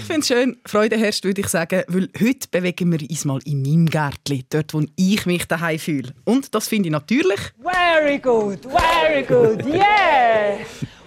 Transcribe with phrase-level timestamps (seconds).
[0.00, 3.38] Ich finde es schön, Freude herrscht, würde ich sagen, weil heute bewegen wir uns mal
[3.44, 6.14] in meinem Gärtchen, dort, wo ich mich daheim fühle.
[6.24, 7.38] Und das finde ich natürlich...
[7.62, 10.56] Very good, very good, yeah!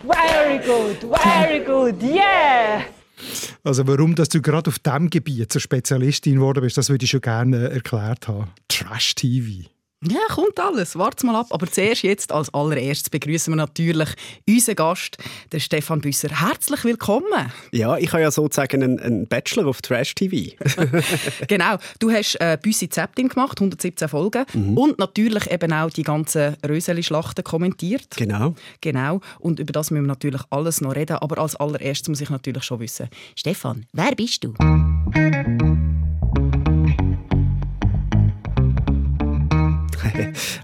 [0.04, 2.84] Very good, very good, yeah!
[3.64, 7.10] Also warum dass du gerade auf diesem Gebiet zur Spezialistin geworden bist, das würde ich
[7.10, 8.52] schon gerne erklärt haben.
[8.68, 9.70] Trash-TV.
[10.10, 10.98] Ja, kommt alles.
[10.98, 11.48] Warte mal ab.
[11.52, 14.10] Aber zuerst jetzt als allererstes begrüßen wir natürlich
[14.48, 15.18] unseren Gast,
[15.52, 16.30] den Stefan Büsser.
[16.42, 17.52] Herzlich willkommen.
[17.72, 20.56] Ja, ich habe ja sozusagen einen, einen Bachelor auf Trash TV.
[21.48, 21.78] genau.
[22.00, 24.46] Du hast äh, Büssi Zeptin gemacht, 117 Folgen.
[24.54, 24.78] Mhm.
[24.78, 28.08] Und natürlich eben auch die ganzen Röseli-Schlachten kommentiert.
[28.18, 28.56] Genau.
[28.82, 29.22] Genau.
[29.40, 31.18] Und über das müssen wir natürlich alles noch reden.
[31.18, 33.08] Aber als allererstes muss ich natürlich schon wissen.
[33.36, 34.54] Stefan, wer bist du?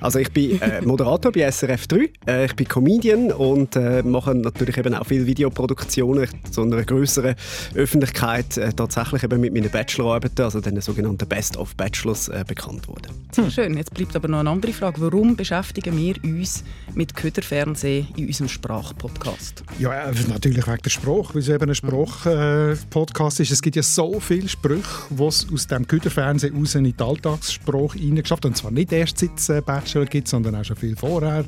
[0.01, 4.35] Also ich bin äh, Moderator bei SRF 3, äh, ich bin Comedian und äh, mache
[4.35, 7.35] natürlich eben auch viele Videoproduktionen zu einer größeren
[7.75, 12.87] Öffentlichkeit äh, tatsächlich eben mit meinen Bachelorarbeiten, also den sogenannten Best of Bachelors, äh, bekannt
[12.87, 13.11] worden.
[13.31, 13.77] Sehr schön.
[13.77, 15.01] Jetzt bleibt aber noch eine andere Frage.
[15.01, 16.63] Warum beschäftigen wir uns
[16.95, 19.63] mit Köderfernsehen in unserem Sprachpodcast?
[19.77, 23.51] Ja, natürlich wegen der Sprache, weil es eben ein Sprachpodcast ist.
[23.51, 27.97] Es gibt ja so viele Sprüche, die es aus dem Köderfernsehen raus in die Alltagssprache
[27.97, 28.51] hineingeschafft haben.
[28.51, 31.45] Und zwar nicht erst seit Bachelor gibt, sondern auch schon viel vorher.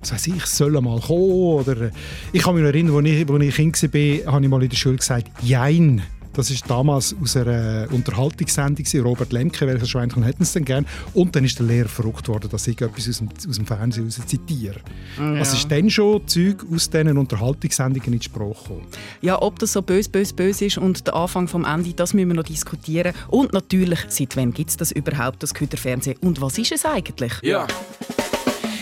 [0.00, 1.20] Was weiß ich, soll mal kommen?
[1.20, 1.90] Oder äh,
[2.32, 4.68] ich kann mich noch erinnern, als ich, als ich Kind war, habe ich mal in
[4.70, 6.02] der Schule gesagt, Jein.
[6.32, 10.86] Das ist damals aus einer Unterhaltungssendung, Robert Lemke, welches Schweinchen hätten es denn gern?
[11.14, 14.04] Und dann ist der Lehrer verrückt worden, dass ich etwas aus dem, aus dem Fernsehen
[14.04, 14.80] raus zitiere.
[15.18, 15.40] Ja.
[15.40, 18.86] Was ist denn schon Zeug aus diesen Unterhaltungssendungen in die Sprache gekommen?
[19.20, 22.28] Ja, ob das so bös, bös, bös ist und der Anfang vom Ende, das müssen
[22.28, 23.14] wir noch diskutieren.
[23.28, 26.18] Und natürlich, seit wann gibt es das überhaupt, das Güterfernsehen?
[26.20, 27.32] Und was ist es eigentlich?
[27.42, 27.66] Ja.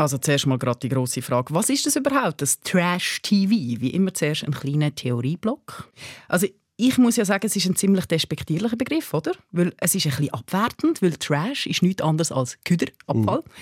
[0.00, 3.50] Also zuerst mal gerade die große Frage, was ist das überhaupt, das Trash-TV?
[3.80, 5.90] Wie immer zuerst ein kleiner Theorieblock.
[6.26, 6.46] Also
[6.80, 9.32] ich muss ja sagen, es ist ein ziemlich despektierlicher Begriff, oder?
[9.52, 13.40] Weil es ist ein bisschen abwertend, weil Trash ist nichts anderes als Küderabfall.
[13.40, 13.52] Mhm.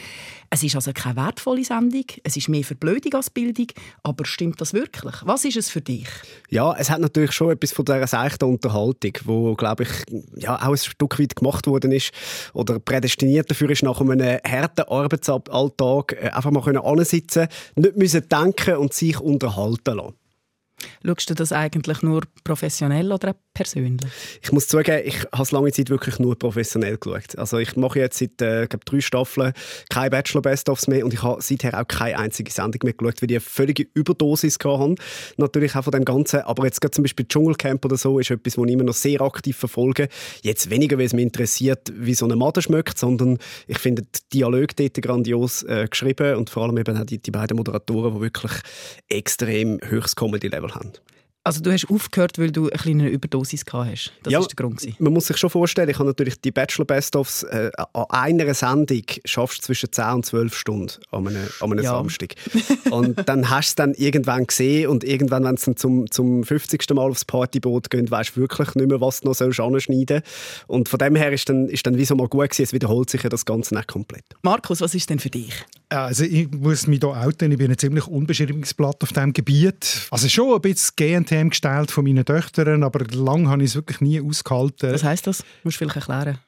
[0.50, 3.66] Es ist also keine wertvolle Sendung, es ist mehr Verblödung als Bildung,
[4.02, 5.16] aber stimmt das wirklich?
[5.24, 6.08] Was ist es für dich?
[6.48, 9.90] Ja, es hat natürlich schon etwas von dieser seichten Unterhaltung, wo, glaube ich,
[10.36, 12.12] ja, auch ein Stück weit gemacht worden ist
[12.54, 18.76] oder prädestiniert dafür ist, nach einem harten Arbeitsalltag äh, einfach mal können nicht müssen denken
[18.76, 20.14] und sich unterhalten lassen.
[21.04, 24.10] Schaust du das eigentlich nur professionell oder persönlich?
[24.42, 27.36] Ich muss zugeben, ich habe lange Zeit wirklich nur professionell geschaut.
[27.36, 29.52] Also ich mache jetzt seit äh, glaub, drei Staffeln
[29.88, 33.26] keine Bachelor Best-ofs mehr und ich habe seither auch keine einzige Sendung mehr geschaut, weil
[33.26, 34.96] die eine völlige Überdosis hatten.
[35.36, 36.40] Natürlich auch von dem Ganzen.
[36.40, 39.20] Aber jetzt gerade zum Beispiel Dschungelcamp oder so ist etwas, das ich immer noch sehr
[39.20, 40.08] aktiv verfolge.
[40.42, 44.38] Jetzt weniger, weil es mich interessiert, wie so eine Made schmeckt, sondern ich finde die
[44.38, 48.20] Dialoge dort grandios äh, geschrieben und vor allem eben auch die, die beiden Moderatoren, die
[48.20, 48.52] wirklich
[49.08, 50.92] extrem höchst Comedy-Level Alkohol haben.
[51.48, 54.12] Also du hast aufgehört, weil du eine kleine Überdosis gehabt hast.
[54.22, 55.00] Das ja, ist der Grund.
[55.00, 59.02] Man muss sich schon vorstellen, ich habe natürlich die Bachelor Best-ofs äh, an einer Sendung
[59.24, 61.92] schaffst du zwischen 10 und 12 Stunden an einem, an einem ja.
[61.92, 62.34] Samstag.
[62.90, 66.44] Und dann hast du es dann irgendwann gesehen und irgendwann, wenn es dann zum, zum
[66.44, 66.86] 50.
[66.90, 70.24] Mal aufs Partyboot geht, weißt du wirklich nicht mehr, was du noch anschneiden sollst.
[70.66, 73.08] Und von dem her ist dann, ist dann wie so mal gut gewesen, es wiederholt
[73.08, 74.24] sich ja das Ganze nicht komplett.
[74.42, 75.64] Markus, was ist denn für dich?
[75.90, 80.08] Also ich muss mich hier outen, ich bin ein ziemlich unbeschreibungsblatt auf diesem Gebiet.
[80.10, 80.94] Also schon ein bisschen
[81.38, 84.92] GNTM gestellt von meinen Töchtern, aber lang habe ich es wirklich nie ausgehalten.
[84.92, 85.44] Was heisst das?
[85.62, 86.38] Musst du vielleicht erklären.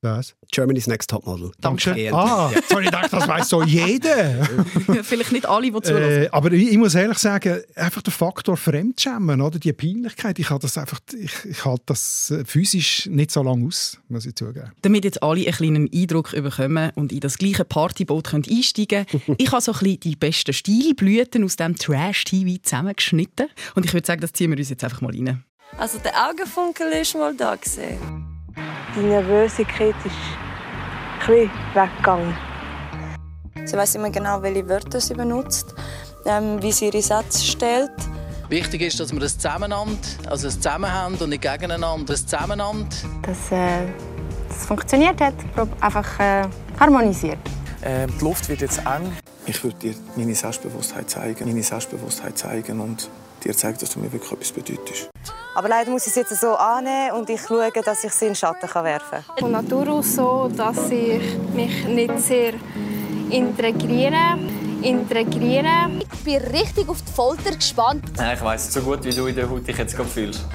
[0.00, 0.36] Was?
[0.52, 1.50] Germany's Next Topmodel.
[1.60, 1.90] Danke.
[2.12, 4.44] Ah, jetzt habe ich gedacht, das weiß so jeder.
[5.02, 6.22] Vielleicht nicht alle, die zuhören.
[6.22, 10.50] Äh, aber ich, ich, muss ehrlich sagen, einfach der Faktor Fremdschämen, oder die Peinlichkeit, ich
[10.50, 14.36] halte das einfach, ich, ich halte das äh, physisch nicht so lange aus, muss ich
[14.36, 14.70] zugeben.
[14.82, 19.36] Damit jetzt alle einen kleinen Eindruck bekommen und in das gleiche Partyboot können einsteigen können,
[19.36, 24.06] ich habe so ein bisschen die besten Stilblüten aus dem Trash-TV zusammengeschnitten und ich würde
[24.06, 25.42] sagen, das ziehen wir uns jetzt einfach mal rein.
[25.76, 28.27] Also der Augenfunkel ist mal da gesehen.
[28.98, 32.36] Die Nervosität ist ein weggegangen.
[33.64, 35.72] Sie weiß immer genau, welche Wörter sie benutzt,
[36.26, 37.92] ähm, wie sie ihre Sätze stellt.
[38.48, 43.04] Wichtig ist, dass wir das Zusammenhand, also das Zusammenhand und nicht gegeneinander, das Zusammenhand.
[43.22, 43.86] Dass äh,
[44.48, 45.34] das funktioniert hat,
[45.80, 46.48] einfach äh,
[46.80, 47.38] harmonisiert.
[47.82, 49.12] Äh, die Luft wird jetzt eng.
[49.46, 53.08] Ich würde dir meine Selbstbewusstheit zeigen, meine Selbstbewusstheit zeigen und
[53.44, 55.08] dir zeigen, dass du mir wirklich etwas bedeutest.
[55.54, 58.30] Aber leider muss ich es jetzt so annehmen und ich schaue, dass ich sie in
[58.32, 59.38] den Schatten werfen kann.
[59.38, 61.22] Von Natur aus so, dass ich
[61.54, 62.54] mich nicht sehr
[63.30, 64.38] integriere.
[64.82, 66.00] integrieren.
[66.00, 68.04] Ich bin richtig auf die Folter gespannt.
[68.16, 70.46] Ja, ich weiss so gut, wie du in der Haut dich jetzt fühlst.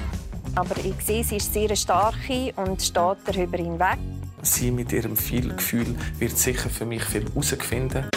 [0.54, 3.98] Aber ich sehe, sie ist sehr starke und steht darüber hinweg.
[4.42, 8.08] Sie mit ihrem viel Gefühl wird sicher für mich viel herausfinden.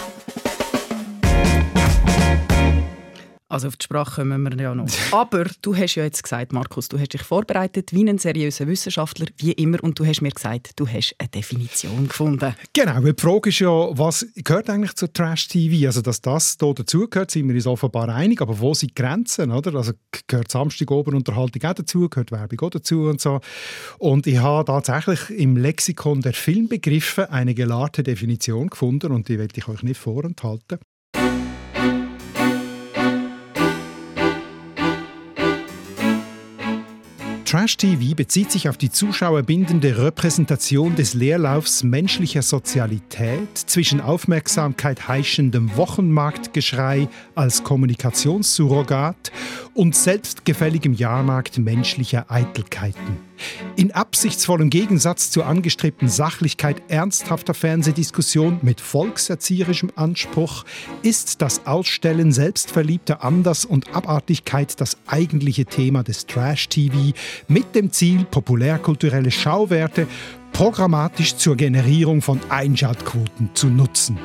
[3.49, 4.88] Also auf die Sprache kommen wir ja noch.
[5.11, 9.27] Aber du hast ja jetzt gesagt, Markus, du hast dich vorbereitet wie ein seriöser Wissenschaftler,
[9.38, 12.53] wie immer, und du hast mir gesagt, du hast eine Definition gefunden.
[12.73, 15.88] Genau, die Frage ist ja, was gehört eigentlich zu Trash-TV?
[15.88, 19.51] Also, dass das hier dazugehört, sind wir uns offenbar einig, aber wo sind die Grenzen?
[19.51, 19.75] Oder?
[19.75, 19.93] Also,
[20.27, 23.39] gehört Samstagabendunterhaltung auch dazu, gehört Werbung auch dazu und so.
[23.97, 29.53] Und ich habe tatsächlich im Lexikon der Filmbegriffe eine gelernte Definition gefunden und die werde
[29.55, 30.79] ich euch nicht vorenthalten.
[37.47, 47.07] Trash-TV bezieht sich auf die zuschauerbindende Repräsentation des Leerlaufs menschlicher Sozialität zwischen aufmerksamkeit heischendem Wochenmarktgeschrei
[47.35, 49.31] als Kommunikationssurrogat
[49.73, 53.17] und selbstgefälligem Jahrmarkt menschlicher Eitelkeiten.
[53.75, 60.66] In absichtsvollem Gegensatz zur angestrebten Sachlichkeit ernsthafter Fernsehdiskussion mit volkserzieherischem Anspruch
[61.01, 67.13] ist das Ausstellen selbstverliebter Anders- und Abartigkeit das eigentliche Thema des Trash-TV
[67.48, 70.07] mit dem Ziel, populärkulturelle Schauwerte
[70.54, 74.18] programmatisch zur Generierung von Einschaltquoten zu nutzen.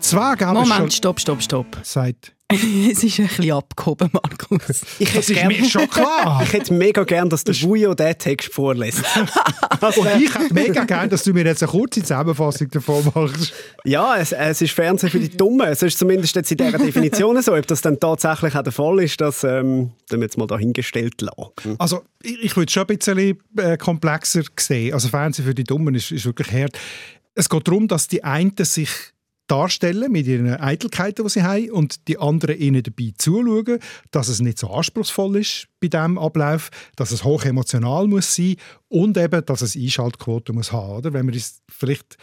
[0.00, 1.66] Zwar gab Moment, es schon stopp, stopp, stopp.
[1.82, 2.34] Seit
[2.92, 4.82] es ist ein bisschen abgehoben, Markus.
[4.98, 6.42] Ich Das ist mir schon klar.
[6.44, 9.02] Ich hätte mega gern, dass der Bujo diesen Text vorlässt.
[9.80, 13.52] Und ich hätte mega gern, dass du mir jetzt eine kurze Zusammenfassung davon machst.
[13.84, 15.68] Ja, es, es ist Fernsehen für die Dummen.
[15.68, 17.54] Es ist zumindest jetzt in dieser Definition so.
[17.54, 21.76] Ob das dann tatsächlich auch der Fall ist, das ähm, wir jetzt mal dahingestellt lassen.
[21.78, 24.94] Also ich, ich würde es schon ein bisschen äh, komplexer sehen.
[24.94, 26.78] Also Fernsehen für die Dummen ist, ist wirklich hart.
[27.34, 28.88] Es geht darum, dass die einen sich
[29.46, 33.78] darstellen mit ihren Eitelkeiten, die sie haben, und die anderen ihnen dabei zuschauen,
[34.10, 38.56] dass es nicht so anspruchsvoll ist bei diesem Ablauf, dass es hoch emotional muss sein
[38.88, 40.98] und eben, dass es Einschaltquote muss haben.
[40.98, 41.12] Oder?
[41.12, 42.16] Wenn wir uns vielleicht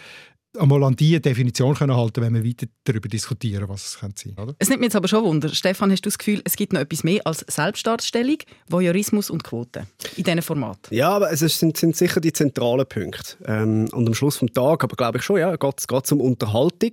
[0.57, 4.35] einmal an diese Definition können halten wenn wir weiter darüber diskutieren, was es könnte sein
[4.35, 4.55] könnte.
[4.59, 5.49] Es nimmt mich jetzt aber schon Wunder.
[5.49, 8.37] Stefan, hast du das Gefühl, es gibt noch etwas mehr als Selbstdarstellung,
[8.67, 9.87] Voyeurismus und Quote
[10.17, 10.79] in diesem Format?
[10.89, 13.37] Ja, aber es sind, sind sicher die zentralen Punkte.
[13.45, 16.91] Ähm, und am Schluss des Tages, aber glaube ich schon, ja, geht es um Unterhaltung.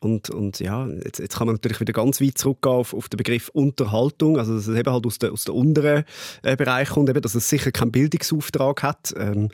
[0.00, 3.16] Und, und ja, jetzt, jetzt kann man natürlich wieder ganz weit zurückgehen auf, auf den
[3.16, 6.04] Begriff Unterhaltung, also dass es eben halt aus der, aus der unteren
[6.42, 9.12] äh, Bereich kommt, eben, dass es sicher keinen Bildungsauftrag hat.
[9.16, 9.48] Ähm,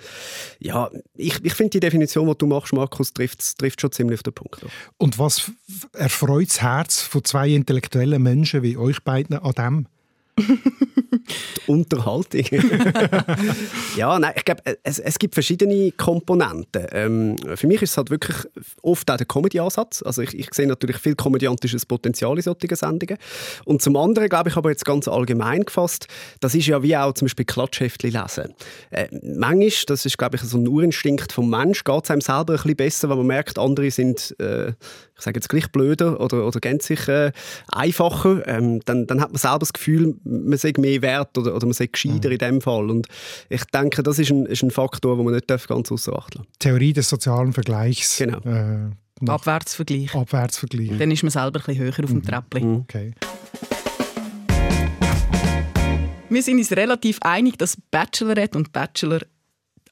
[0.59, 4.23] ja, ich, ich finde die Definition, die du machst, Markus, trifft, trifft schon ziemlich auf
[4.23, 4.63] den Punkt.
[4.63, 4.69] Ja.
[4.99, 5.51] Und was
[5.95, 9.87] erfreut das Herz von zwei intellektuellen Menschen wie euch beiden an dem?
[10.37, 11.23] Die
[11.69, 12.43] Unterhaltung.
[13.97, 16.87] ja, nein, ich glaube, es, es gibt verschiedene Komponenten.
[16.91, 18.37] Ähm, für mich ist es halt wirklich
[18.83, 20.03] oft auch der Comedy-Ansatz.
[20.03, 23.17] Also ich, ich sehe natürlich viel komödiantisches Potenzial in solchen Sendungen.
[23.65, 26.09] Und zum anderen, glaube ich, aber jetzt ganz allgemein gefasst,
[26.41, 28.55] das ist ja wie auch zum Beispiel Klatschheftchen lesen.
[28.91, 32.55] Äh, manchmal, das ist, glaube ich, so ein Urinstinkt vom Mensch, geht es einem selber
[32.55, 34.73] ein bisschen besser, wenn man merkt, andere sind, äh,
[35.17, 37.33] ich sage jetzt gleich blöder oder, oder sich äh,
[37.69, 38.47] einfacher.
[38.49, 41.73] Ähm, dann, dann hat man selber das Gefühl, man sei mehr wert oder, oder man
[41.73, 42.91] sei gescheiter in dem Fall.
[42.91, 43.07] Und
[43.49, 46.35] ich denke, das ist ein, ist ein Faktor, den man nicht darf ganz außer Acht
[46.35, 48.19] lassen Theorie des sozialen Vergleichs.
[48.19, 48.39] Genau.
[48.41, 48.91] Äh,
[49.27, 50.15] Abwärtsvergleich.
[50.15, 50.99] Abwärtsvergleich.
[50.99, 52.77] Dann ist man selber ein bisschen höher auf dem Treppchen.
[52.81, 53.15] Okay.
[56.29, 59.21] Wir sind uns relativ einig, dass Bachelorette und Bachelor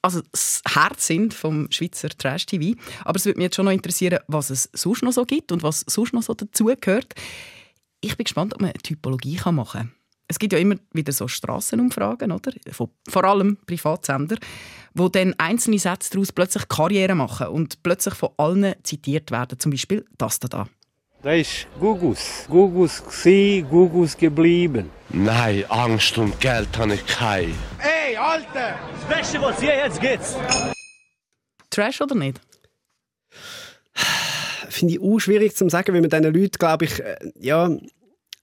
[0.03, 2.79] also das Herz sind vom Schweizer Trash-TV.
[3.05, 5.63] Aber es würde mich jetzt schon noch interessieren, was es sonst noch so gibt und
[5.63, 7.13] was sonst noch so dazugehört.
[8.01, 9.91] Ich bin gespannt, ob man eine Typologie machen kann.
[10.27, 12.51] Es gibt ja immer wieder so Strassenumfragen, oder?
[12.71, 14.37] Von, vor allem Privatsender,
[14.93, 19.59] wo dann einzelne Sätze daraus plötzlich Karriere machen und plötzlich von allen zitiert werden.
[19.59, 20.67] Zum Beispiel das da.
[21.23, 22.45] Das ist Gugus.
[22.49, 24.91] Gugus gsi, Gugus geblieben.
[25.07, 27.53] Nein, Angst und Geld habe ich keine.
[27.79, 28.77] Ey, Alter!
[29.07, 30.35] Das Beste, was hier jetzt gibt's.
[31.69, 32.41] Trash oder nicht?
[34.67, 37.69] Finde ich auch schwierig zu sagen, weil man diesen Leuten, glaube ich, äh, ja,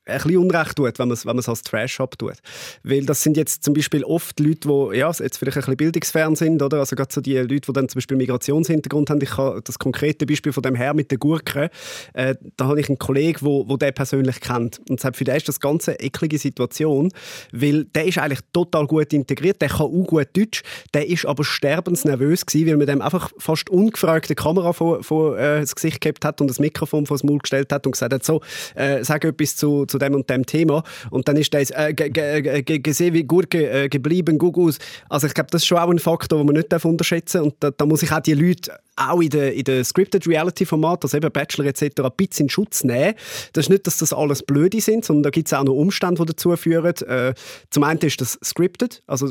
[0.06, 2.38] ein bisschen Unrecht tut, wenn man es wenn als Trash abtut.
[2.82, 6.36] Weil das sind jetzt zum Beispiel oft Leute, die ja, jetzt vielleicht ein bisschen bildungsfern
[6.36, 6.78] sind, oder?
[6.78, 9.20] Also gerade so die Leute, die dann zum Beispiel Migrationshintergrund haben.
[9.22, 11.70] Ich habe das konkrete Beispiel von dem Herr mit der Gurke.
[12.14, 14.80] Äh, da habe ich einen Kollegen, wo, wo der persönlich kennt.
[14.88, 17.10] Und sagt, für den ist das ganze eine eklige Situation,
[17.52, 20.62] weil der ist eigentlich total gut integriert, der kann auch gut Deutsch,
[20.94, 25.38] der ist aber sterbensnervös gewesen, weil man dem einfach fast ungefragt die Kamera vor, vor
[25.38, 28.12] äh, das Gesicht gehabt hat und das Mikrofon vor das Maul gestellt hat und gesagt
[28.12, 28.40] hat, so,
[28.74, 33.14] äh, sag etwas zu zu dem und dem Thema und dann ist das äh, gesehen,
[33.14, 34.78] wie gut äh, geblieben, Gugus.
[35.08, 37.54] Also ich glaube, das ist schon auch ein Faktor, den man nicht unterschätzen darf und
[37.60, 41.02] da, da muss ich auch die Leute auch in den, in den Scripted Reality Format,
[41.02, 43.14] also eben Bachelor etc., ein bisschen in Schutz nehmen.
[43.52, 46.20] Das ist nicht, dass das alles Blöde sind, sondern da gibt es auch noch Umstände,
[46.22, 46.94] die dazu führen.
[47.06, 47.34] Äh,
[47.70, 49.28] zum einen ist das scripted, also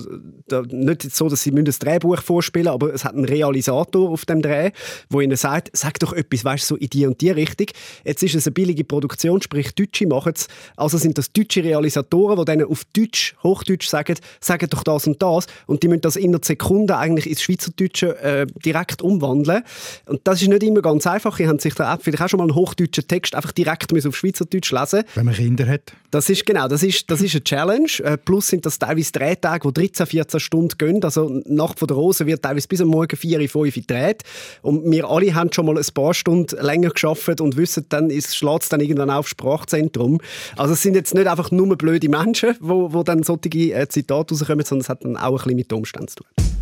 [0.48, 4.42] da, nicht so, dass sie ein Drehbuch vorspielen, aber es hat einen Realisator auf dem
[4.42, 4.72] Dreh,
[5.10, 7.68] wo ihnen sagt, sag doch etwas, weißt so in die und die Richtung.
[8.04, 12.38] Jetzt ist es eine billige Produktion, sprich Deutsche machen es, also sind das deutsche Realisatoren,
[12.40, 16.16] die denen auf Deutsch, Hochdeutsch sagen, sagen doch das und das und die müssen das
[16.16, 19.59] in einer Sekunde eigentlich ins Schweizerdeutsche äh, direkt umwandeln
[20.06, 21.40] und das ist nicht immer ganz einfach.
[21.40, 24.72] Ihr habt sich da vielleicht auch schon mal einen hochdeutschen Text einfach direkt auf Schweizerdeutsch
[24.72, 25.94] lesen Wenn man Kinder hat.
[26.12, 27.90] Das ist genau, das ist, das ist eine Challenge.
[28.04, 31.04] Äh, plus sind das teilweise Drehtage, die 13, 14 Stunden gehen.
[31.04, 34.24] Also Nacht von der Rose wird teilweise bis am Morgen 4, 5 gedreht.
[34.62, 38.64] Und wir alle haben schon mal ein paar Stunden länger geschafft und wissen, dann schlägt
[38.64, 40.20] es dann irgendwann auf Sprachzentrum.
[40.58, 43.88] Also es sind jetzt nicht einfach nur blöde Menschen, die wo, wo dann solche äh,
[43.88, 46.59] Zitate rauskommen, sondern es hat dann auch ein bisschen mit den Umständen zu tun.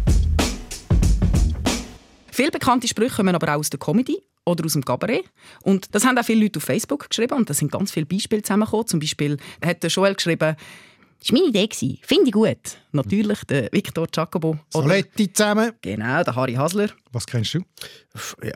[2.37, 5.23] Viele bekannte Sprüche kommen aber auch aus der Comedy oder aus dem Cabaret.
[5.63, 8.43] Und das haben auch viele Leute auf Facebook geschrieben und da sind ganz viele Beispiele
[8.43, 8.85] zusammengekommen.
[8.85, 10.55] Zum Beispiel hat Joel geschrieben,
[11.19, 11.97] das war meine Idee.
[12.03, 12.77] Finde ich gut.
[12.91, 14.55] Natürlich der Victor Giacobo.
[14.69, 15.71] Soletti zusammen.
[15.81, 16.89] Genau, der Harry Hasler.
[17.11, 17.61] Was kennst du?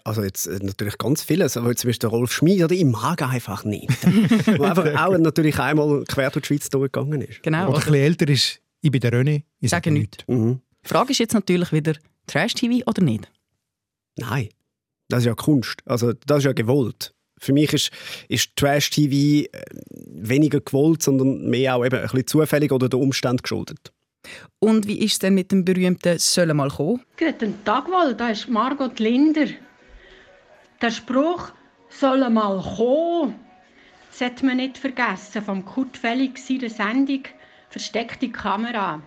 [0.03, 3.23] Also jetzt äh, natürlich ganz vieles, aber zum Beispiel der Rolf Schmid, oder ich mag
[3.23, 3.89] einfach nicht.
[4.59, 7.41] Wo einfach auch natürlich einmal quer durch die Schweiz durchgegangen ist.
[7.41, 7.69] Genau.
[7.69, 10.19] Oder ein bisschen älter ist, ich bin der René, ich sage nichts.
[10.27, 10.61] Mhm.
[10.85, 11.95] Die Frage ist jetzt natürlich wieder,
[12.27, 13.27] Trash-TV oder nicht?
[14.21, 14.49] Nein,
[15.09, 15.81] das ist ja Kunst.
[15.85, 17.13] Also das ist ja gewollt.
[17.39, 17.91] Für mich ist,
[18.29, 19.63] ist Trash-TV äh,
[20.07, 23.91] weniger gewollt, sondern mehr auch eben ein bisschen zufällig oder der Umstand geschuldet.
[24.59, 27.01] Und wie ist es denn mit dem berühmten «Sollen mal kommen»?
[27.17, 29.47] Guten Tag wohl, da ist Margot Linder.
[30.81, 31.51] Der Spruch
[31.89, 33.35] «Soll mal kommen»
[34.11, 37.23] sollte man nicht vergessen, vom Kurt Felix in der Sendung
[37.69, 39.01] «Versteckte Kamera».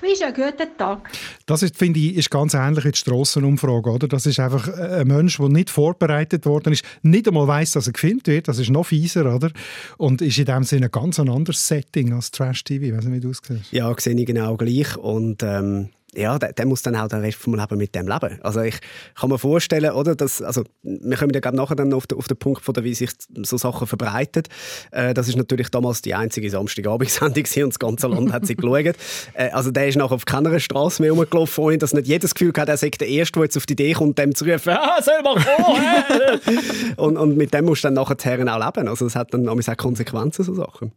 [0.00, 1.10] Wie ist ein guter Tag?
[1.46, 3.90] Das ist, finde ich, ist ganz ähnlich wie die Strassenumfrage.
[3.90, 4.08] Oder?
[4.08, 7.92] Das ist einfach ein Mensch, der nicht vorbereitet worden ist, nicht einmal weiß, dass er
[7.92, 8.48] gefilmt wird.
[8.48, 9.50] Das ist noch fieser, oder?
[9.96, 12.86] Und ist in dem Sinne ein ganz anderes Setting als Trash TV.
[12.86, 13.72] Ich weiß nicht, wie du es siehst.
[13.72, 14.96] Ja, sehe ich genau gleich.
[14.96, 15.88] Und ähm,
[16.18, 18.38] ja, der, der, muss dann auch den Rest vom Leben mit dem leben.
[18.42, 18.78] Also ich
[19.14, 22.36] kann mir vorstellen, oder, dass, also wir kommen ja nachher dann auf den, auf den
[22.36, 23.10] Punkt, von der, wie sich
[23.42, 24.42] so Sachen verbreiten.
[24.90, 28.96] Äh, das ist natürlich damals die einzige Samstagabendsendung und das ganze Land hat sie geschaut.
[29.34, 32.52] Äh, also der ist nachher auf keiner Straße mehr rumgelaufen, ohne dass nicht jedes Gefühl
[32.56, 35.00] hat, er sei der Erste, der jetzt auf die Idee kommt, dem zu rufen, ah,
[35.02, 36.96] soll mal kommen!
[36.96, 38.88] und, und mit dem musst du dann nachher auch leben.
[38.88, 40.92] Also das hat dann auch Konsequenzen, so Sachen.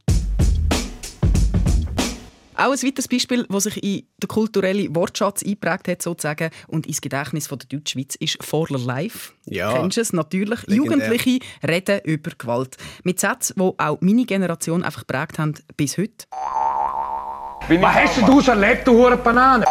[2.62, 7.01] Auch ein weiteres Beispiel, das sich in den kulturellen Wortschatz eingeprägt hat, sozusagen, und ins
[7.01, 9.34] Gedächtnis von der Deutschschweiz, ist «For Life».
[9.46, 9.74] Ja.
[9.74, 10.13] Kennst du es?
[10.13, 10.68] Natürlich.
[10.68, 11.08] Legendär.
[11.08, 12.77] Jugendliche reden über Gewalt.
[13.03, 16.27] Mit Sätzen, die auch meine Generation einfach geprägt haben bis heute.
[16.30, 19.65] Was hast du erlebt, du hure Banane?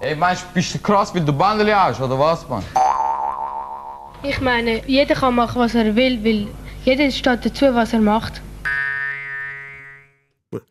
[0.00, 2.62] Ey, meinst du, bist du krass, weil du Bandeli hast, oder was, Mann?
[4.22, 6.46] Ich meine, jeder kann machen, was er will, weil
[6.84, 8.40] jeder steht dazu, was er macht.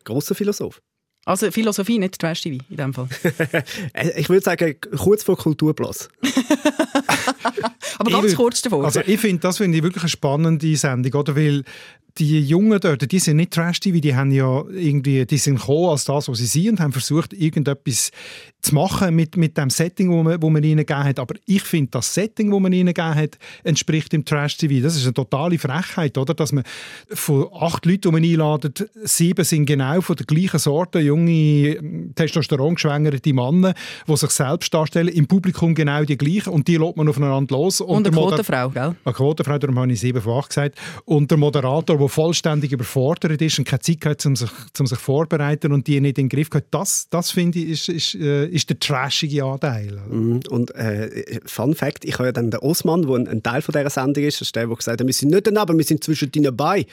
[0.04, 0.82] Grosser Philosoph.
[1.26, 3.08] Also Philosophie, nicht Trash-TV in dem Fall.
[4.16, 6.10] ich würde sagen, kurz vor Kulturplatz.
[8.00, 8.86] Aber ganz Ich würd- kurz davor.
[8.86, 11.36] Also ich finde, das finde ich wirklich eine spannende Sendung, oder?
[11.36, 11.64] Weil
[12.20, 16.04] die Jungen dort, die sind nicht Trash-TV, die haben ja irgendwie, die sind gekommen als
[16.04, 18.12] das, was sie sind und haben versucht, irgendetwas
[18.62, 21.20] zu machen mit, mit dem Setting, wo man, wo man ihnen gegeben hat.
[21.20, 24.84] Aber ich finde, das Setting, wo man ihnen gegeben hat, entspricht dem Trash-TV.
[24.84, 26.34] Das ist eine totale Frechheit, oder?
[26.34, 26.66] Dass man
[27.10, 33.34] von acht Leuten, die man einladet, sieben sind genau von der gleichen Sorte, junge, testosterongeschwängerte
[33.34, 33.74] Männer,
[34.08, 37.80] die sich selbst darstellen, im Publikum genau die gleichen und die lässt man aufeinander los.
[37.80, 38.96] Und der eine Quotenfrau, gell?
[39.06, 40.76] eine Quotenfrau, darum habe ich 7 von 8 gesagt.
[41.06, 44.50] Und der Moderator, der vollständig überfordert ist und keine Zeit hat, um sich,
[44.80, 47.90] um sich vorzubereiten und die nicht in den Griff hat, das, das finde ich, ist,
[47.90, 50.02] ist, äh, ist der trashige Anteil.
[50.10, 50.42] Mhm.
[50.50, 53.74] Und äh, Fun Fact, ich habe ja dann den Osman, der ein, ein Teil von
[53.74, 56.32] dieser Sendung ist, ist der, der gesagt hat, wir sind nicht daneben, wir sind zwischen
[56.32, 56.86] den bei.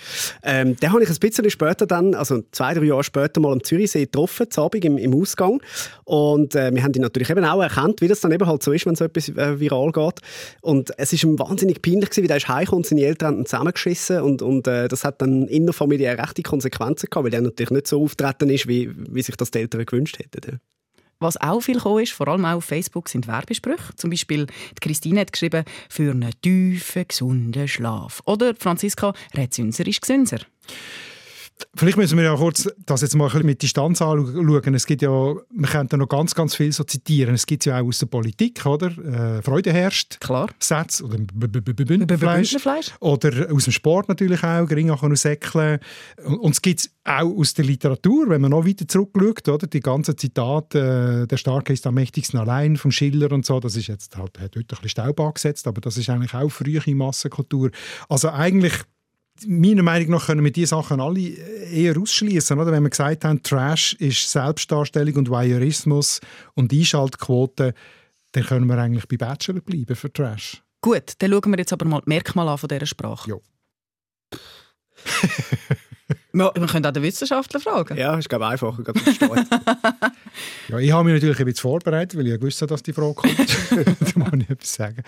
[0.42, 3.62] Ähm, den habe ich ein bisschen später dann, also zwei, drei Jahre später mal am
[3.62, 5.60] Zürichsee getroffen, zu Abend im, im Ausgang.
[6.04, 8.72] Und äh, wir haben ihn natürlich eben auch erkannt, wie das dann eben halt so
[8.72, 10.20] ist, wenn so etwas äh, viral geht.
[10.60, 13.46] Und es ist ihm wahnsinnig peinlich gewesen, wie der ist heimgekommen und seine Eltern haben
[13.46, 17.86] zusammengeschissen und, und äh, das hat dann innerfamiliär rechte Konsequenzen gehabt, weil er natürlich nicht
[17.86, 20.58] so auftreten ist, wie, wie sich das die Eltern gewünscht hätten.
[21.18, 23.94] Was auch viel gekommen ist, vor allem auch auf Facebook, sind Werbesprüche.
[23.96, 28.22] Zum Beispiel die Christine hat geschrieben, für einen tiefen, gesunden Schlaf.
[28.26, 30.38] Oder Franziska, Rätsünser ist Gesünser.
[31.74, 34.74] Vielleicht müssen wir ja kurz das jetzt mal mit Distanz anschauen.
[34.74, 37.34] Es gibt ja, man könnte noch ganz, ganz viel so zitieren.
[37.34, 38.86] Es gibt ja auch aus der Politik, oder?
[38.86, 40.20] Äh, Freude herrscht.
[40.20, 40.48] Klar.
[40.58, 42.56] Sätze oder Bündnerfleisch.
[43.00, 45.80] Oder aus dem Sport natürlich auch, Gringachen und Säckle.
[46.24, 49.66] Und es gibt auch aus der Literatur, wenn man noch weiter zurückschaut, oder?
[49.66, 53.76] Die ganzen Zitate, äh, der Starke ist am mächtigsten allein von Schiller und so, das
[53.76, 56.82] ist jetzt halt, hat heute ein bisschen Staub angesetzt, aber das ist eigentlich auch frühe
[56.94, 57.70] Massenkultur.
[58.08, 58.74] Also eigentlich
[59.46, 62.72] meiner Meinung nach können wir diese Sachen alle eher ausschließen, oder?
[62.72, 66.20] Wenn wir gesagt haben, Trash ist Selbstdarstellung und Voyeurismus
[66.54, 67.74] und Einschaltquote,
[68.32, 70.62] dann können wir eigentlich bei Bachelor bleiben für Trash.
[70.80, 73.30] Gut, dann schauen wir jetzt aber mal die Merkmale an von dieser Sprache.
[73.30, 73.36] Ja.
[76.32, 77.96] wir, wir können auch den Wissenschaftler fragen.
[77.96, 78.82] Ja, ist glaube ich einfacher.
[80.68, 83.38] ja, ich habe mich natürlich ein bisschen vorbereitet, weil ich wusste, dass die Frage kommt.
[83.70, 85.02] da muss ich etwas sagen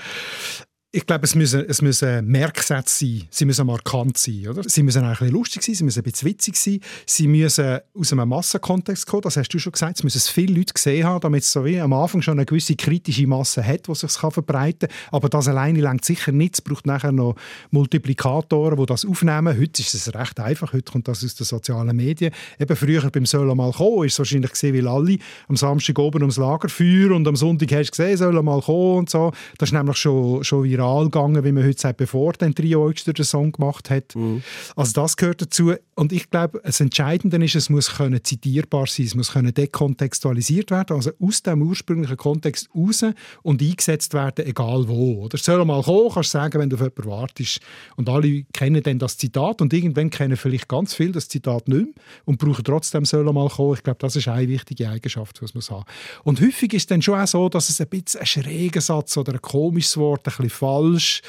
[0.91, 3.29] ich glaube, es müssen, es müssen Merksätze sein.
[3.31, 4.49] Sie müssen markant sein.
[4.49, 4.63] Oder?
[4.65, 6.81] Sie müssen eigentlich ein lustig sein, sie müssen ein bisschen witzig sein.
[7.05, 9.21] Sie müssen aus einem Massenkontext kommen.
[9.21, 9.99] Das hast du schon gesagt.
[9.99, 12.75] Es müssen viele Leute gesehen haben, damit es so wie am Anfang schon eine gewisse
[12.75, 14.99] kritische Masse hat, die sich verbreiten kann.
[15.13, 16.55] Aber das alleine langt sicher nicht.
[16.55, 17.35] Es braucht nachher noch
[17.71, 19.61] Multiplikatoren, die das aufnehmen.
[19.61, 20.73] Heute ist es recht einfach.
[20.73, 22.33] Heute kommt das aus den sozialen Medien.
[22.59, 25.19] Eben früher beim «Soll mal kommen» ist es wahrscheinlich gesehen, weil alle
[25.49, 29.11] am Samstag oben ums Lagerfeuer und am Sonntag hast du gesehen, «Soll mal kommen» und
[29.11, 29.33] so.
[29.59, 33.13] Das ist nämlich schon, schon viral gegangen, wie man heute sagt, bevor der Trio Oyster
[33.13, 34.15] den Song gemacht hat.
[34.15, 34.43] Mhm.
[34.77, 35.75] Also das gehört dazu.
[35.95, 40.71] Und ich glaube, das Entscheidende ist, es muss können zitierbar sein, es muss können dekontextualisiert
[40.71, 43.05] werden, also aus dem ursprünglichen Kontext raus
[43.43, 45.25] und eingesetzt werden, egal wo.
[45.25, 47.61] Oder soll mal kommen, kannst sagen, wenn du auf jemanden wartest.
[47.97, 51.79] Und alle kennen dann das Zitat und irgendwann kennen vielleicht ganz viel das Zitat nicht
[51.79, 51.95] mehr
[52.25, 53.75] und brauchen trotzdem soll mal kommen.
[53.75, 55.85] Ich glaube, das ist eine wichtige Eigenschaft, was man haben.
[56.23, 59.17] Und häufig ist es dann schon auch so, dass es ein bisschen ein schräger Satz
[59.17, 61.23] oder ein komisches Wort, ein bisschen falsch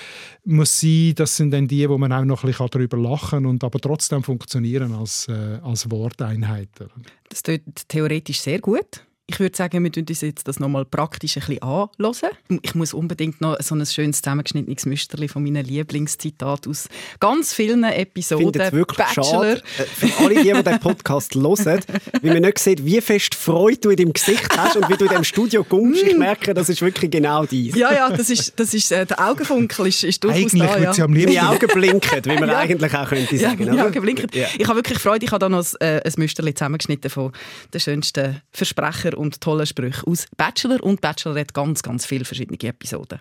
[0.46, 1.14] muss sein.
[1.16, 3.80] Das sind dann die, wo man auch noch ein bisschen darüber lachen kann und aber
[3.80, 6.90] trotzdem funktionieren als, äh, als Worteinheiten.
[7.30, 9.06] Das klingt theoretisch sehr gut.
[9.32, 12.36] Ich würde sagen, wir uns jetzt das nochmal praktisch ein bisschen anhören.
[12.64, 17.84] Ich muss unbedingt noch so ein schönes zusammengeschnittenes Müsterli von meinen Lieblingszitaten aus ganz vielen
[17.84, 18.48] Episoden.
[18.48, 19.24] Ich finde es wirklich Bachelor.
[19.24, 21.82] schade, äh, für alle, die, die den Podcast hören,
[22.24, 25.06] weil man nicht sieht, wie fest Freude du in deinem Gesicht hast und wie du
[25.06, 26.02] in diesem Studio kommst.
[26.02, 27.76] Ich merke, das ist wirklich genau dies.
[27.76, 30.80] Ja, ja, das ist, das ist äh, der Augenfunkel ist, ist durchaus eigentlich da.
[30.80, 30.92] Ja.
[30.92, 31.34] Sie am liebsten.
[31.34, 32.58] Die Augen blinken, wie man ja.
[32.58, 33.64] eigentlich auch könnte sagen.
[33.64, 34.28] Ja, die Augen blinken.
[34.34, 34.48] Ja.
[34.58, 37.32] Ich habe wirklich Freude, ich habe da noch ein, äh, ein Müsterli zusammengeschnitten von
[37.72, 43.20] den schönsten Versprecher und tollen Sprüchen aus Bachelor und Bachelorette ganz, ganz viele verschiedene Episoden.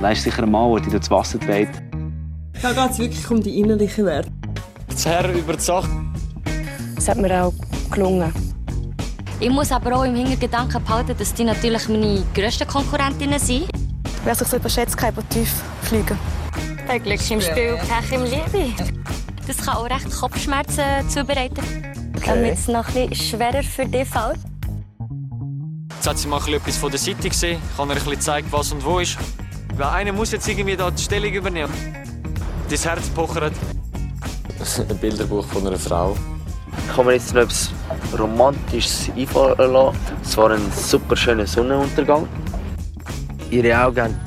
[0.00, 1.70] Das ist sicher ein Mann, der dich durchs Wasser dreht.
[2.62, 4.30] Da geht es wirklich um die innerliche Werte.
[4.88, 5.90] Das Herr über die Sache.
[6.94, 7.52] Das hat mir auch
[7.90, 8.32] gelungen.
[9.40, 13.68] Ich muss aber auch im Hintergedanken behalten, dass die natürlich meine grössten Konkurrentinnen sind.
[14.24, 16.18] Wer sich so überschätzt, kann aber tief fliegen.
[16.88, 18.95] Ein Glück im Spiel, Pech im Liebe.
[19.46, 21.62] Das kann auch recht Kopfschmerzen zubereiten,
[22.16, 22.24] okay.
[22.26, 24.40] damit es noch ein schwerer für dich fällt.
[25.94, 28.72] Jetzt hat sie mal etwas von der Seite gesehen, kann er ein bisschen zeigen, was
[28.72, 29.16] und wo ist.
[29.76, 31.72] Weil einer muss jetzt irgendwie da die Stellung übernehmen.
[32.68, 33.52] Dein Herz pochert.
[34.88, 36.16] Ein Bilderbuch von einer Frau.
[36.88, 37.70] Ich kann mir jetzt noch etwas
[38.18, 39.98] Romantisches einfallen lassen.
[40.22, 42.26] Es war ein super schöner Sonnenuntergang.
[43.50, 44.18] Ihre Augen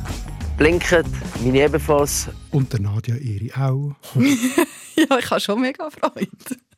[0.57, 1.03] blinken,
[1.43, 2.29] meine ebenfalls.
[2.51, 3.95] Und der Nadja ihre auch.
[5.09, 6.27] ja, ich habe schon mega Freude.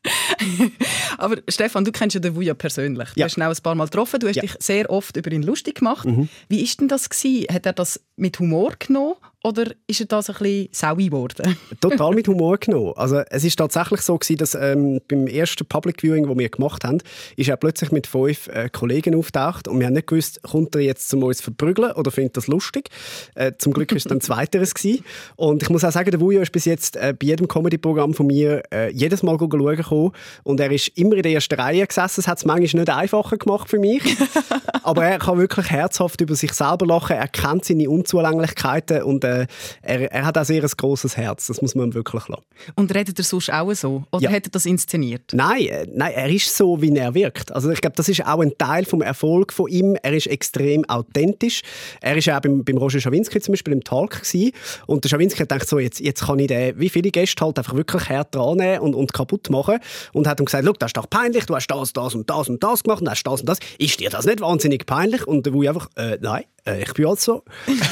[1.18, 3.10] Aber Stefan, du kennst ja den Wuja persönlich.
[3.14, 3.26] Du ja.
[3.26, 4.20] hast ihn auch ein paar Mal getroffen.
[4.20, 4.42] Du hast ja.
[4.42, 6.06] dich sehr oft über ihn lustig gemacht.
[6.06, 6.28] Mhm.
[6.50, 7.10] Wie war denn das?
[7.10, 7.54] Gewesen?
[7.54, 11.58] Hat er das mit Humor genommen oder ist er das ein bisschen saui geworden?
[11.82, 12.94] Total mit Humor genommen.
[12.96, 16.84] Also es ist tatsächlich so gewesen, dass ähm, beim ersten Public Viewing, das wir gemacht
[16.84, 17.00] haben,
[17.38, 20.82] ist er plötzlich mit fünf äh, Kollegen auftaucht und wir haben nicht gewusst, kommt er
[20.82, 22.90] jetzt zum uns verprügeln oder findet das lustig.
[23.34, 25.04] Äh, zum Glück ist es dann zweiteres gewesen.
[25.36, 28.28] Und ich muss auch sagen, der Wujo ist bis jetzt äh, bei jedem Comedy-Programm von
[28.28, 30.12] mir äh, jedes Mal schauen gekommen
[30.44, 32.22] und er ist immer in der ersten Reihe gesessen.
[32.22, 34.04] Das hat es manchmal nicht einfacher gemacht für mich.
[34.84, 37.16] Aber er kann wirklich herzhaft über sich selber lachen.
[37.16, 39.48] Er kennt seine Unzulänglichkeiten und äh,
[39.82, 41.48] er, er, hat auch sehr ein grosses Herz.
[41.48, 42.44] Das muss man wirklich lassen.
[42.76, 44.04] Und redet er sonst auch so?
[44.12, 44.32] Oder ja.
[44.32, 45.32] hat er das inszeniert?
[45.34, 47.52] Nein, äh, nein, er ist so, wie er wirkt.
[47.52, 49.96] Also ich glaube, das ist auch ein Teil vom Erfolg von ihm.
[50.02, 51.62] Er ist extrem authentisch.
[52.02, 54.52] Er ist auch beim, beim Roger Schawinski zum Beispiel im Talk gewesen.
[54.88, 57.58] und der Schawinski hat gedacht, so, jetzt, jetzt kann ich den, wie viele Gäste halt
[57.58, 59.80] einfach wirklich hart dran und, und kaputt machen
[60.14, 62.64] und hat ihm gesagt, das ist doch peinlich, du hast das, das und das und
[62.64, 63.60] das gemacht und hast das und das.
[63.78, 65.28] Ist dir das nicht wahnsinnig peinlich?
[65.28, 67.44] Und der Wui einfach, äh, nein, äh, ich bin halt so.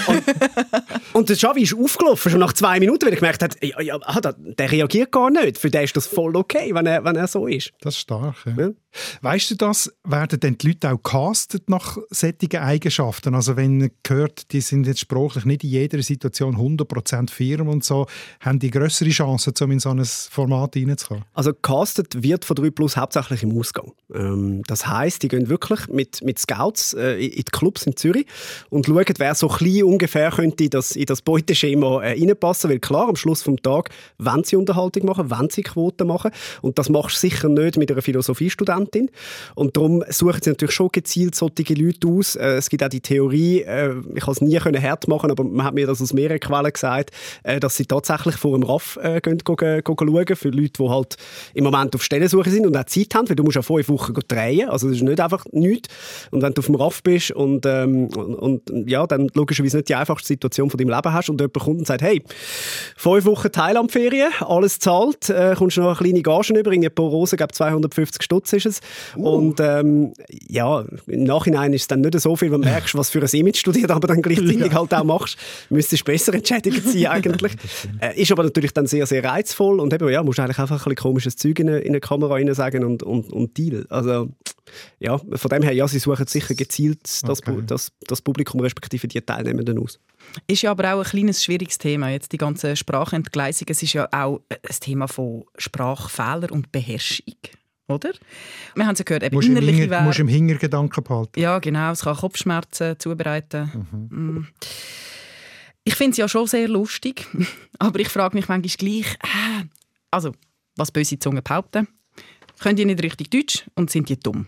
[0.07, 0.23] Und,
[1.13, 3.99] und der Xavi ist aufgelaufen, schon nach zwei Minuten, weil er gemerkt hat, ja, ja,
[3.99, 5.57] der reagiert gar nicht.
[5.57, 7.71] Für den ist das voll okay, wenn er, wenn er so ist.
[7.81, 8.65] Das ist stark, ja.
[8.65, 8.69] ja.
[9.21, 13.35] Weißt du das, werden denn die Leute auch castet nach solchen Eigenschaften?
[13.35, 17.83] Also wenn man hört, die sind jetzt sprachlich nicht in jeder Situation 100% firm und
[17.83, 18.07] so,
[18.39, 21.23] haben die größere Chancen, um in so ein Format reinzukommen?
[21.33, 23.93] Also castet wird von 3 Plus hauptsächlich im Ausgang.
[24.13, 28.25] Ähm, das heisst, die gehen wirklich mit, mit Scouts äh, in die Clubs in Zürich
[28.69, 32.69] und schauen, wer so klein ungefähr könnte das, in das Beuteschema äh, reinpassen.
[32.69, 36.79] Weil klar, am Schluss des Tages wollen sie Unterhaltung machen, wollen sie Quoten machen und
[36.79, 39.09] das machst du sicher nicht mit einer Philosophiestudentin Studentin.
[39.55, 42.35] Und darum suchen sie natürlich schon gezielt solche Leute aus.
[42.35, 45.65] Äh, es gibt auch die Theorie, äh, ich kann es nie hart machen, aber man
[45.65, 47.11] hat mir das aus mehreren Quellen gesagt,
[47.43, 51.15] äh, dass sie tatsächlich vor dem RAF gehen, gehen, schauen, für Leute, die halt
[51.53, 54.13] im Moment auf Stellensuche sind und auch Zeit haben, weil du musst ja fünf Wochen
[54.27, 55.89] drehen, also das ist nicht einfach nichts.
[56.31, 58.35] Und wenn du auf dem RAF bist und, ähm, und,
[58.69, 61.79] und ja, dann logischerweise nicht die einfachste Situation von deinem Leben hast und jemand kommt
[61.79, 62.21] und sagt, hey,
[62.95, 67.37] fünf Wochen Thailandferien, alles zahlt, äh, kommst du noch eine kleine Gage über, pro Rose,
[67.37, 68.68] glaube 250 Stutz ist es.
[69.15, 69.29] Uh.
[69.29, 73.09] Und ähm, ja, im Nachhinein ist es dann nicht so viel, wenn du merkst, was
[73.09, 74.73] für ein Image du dir aber dann gleichzeitig ja.
[74.73, 75.37] halt auch machst.
[75.69, 77.53] Müsstest besser entschädigt sein eigentlich.
[78.01, 80.77] äh, ist aber natürlich dann sehr, sehr reizvoll und eben, ja, musst eigentlich einfach ein
[80.77, 83.85] bisschen komisches Zeug in eine, in eine Kamera rein sagen und, und, und Deal.
[83.89, 84.29] Also
[84.99, 87.61] ja, von dem her, ja, sie suchen sicher gezielt das, okay.
[87.65, 89.99] das, das Publikum respektive die Teilnehmenden aus.
[90.47, 93.67] Ist ja aber auch ein kleines schwieriges Thema, jetzt die ganze Sprachentgleisung.
[93.69, 97.35] Es ist ja auch ein Thema von Sprachfehler und Beherrschung
[97.89, 98.11] oder?
[98.75, 101.39] Wir haben es ja gehört, eben musst innerliche Hinger, Musst im Hintergedanken behalten.
[101.39, 101.91] Ja, genau.
[101.91, 103.87] Es kann Kopfschmerzen zubereiten.
[103.91, 104.35] Mhm.
[104.37, 104.47] Mm.
[105.83, 107.25] Ich finde es ja schon sehr lustig,
[107.79, 109.65] aber ich frage mich manchmal gleich, äh,
[110.11, 110.33] also,
[110.75, 111.87] was böse Zungen behaupten,
[112.59, 114.47] können die nicht richtig Deutsch und sind die dumm?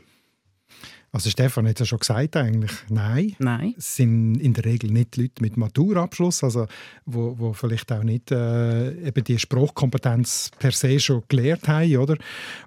[1.14, 3.36] Also Stefan hat es ja schon gesagt eigentlich, nein.
[3.38, 3.76] Nein.
[3.78, 6.68] Es sind in der Regel nicht Leute mit Maturabschluss, also
[7.06, 12.16] wo, wo vielleicht auch nicht äh, eben die Sprachkompetenz per se schon gelernt haben, oder?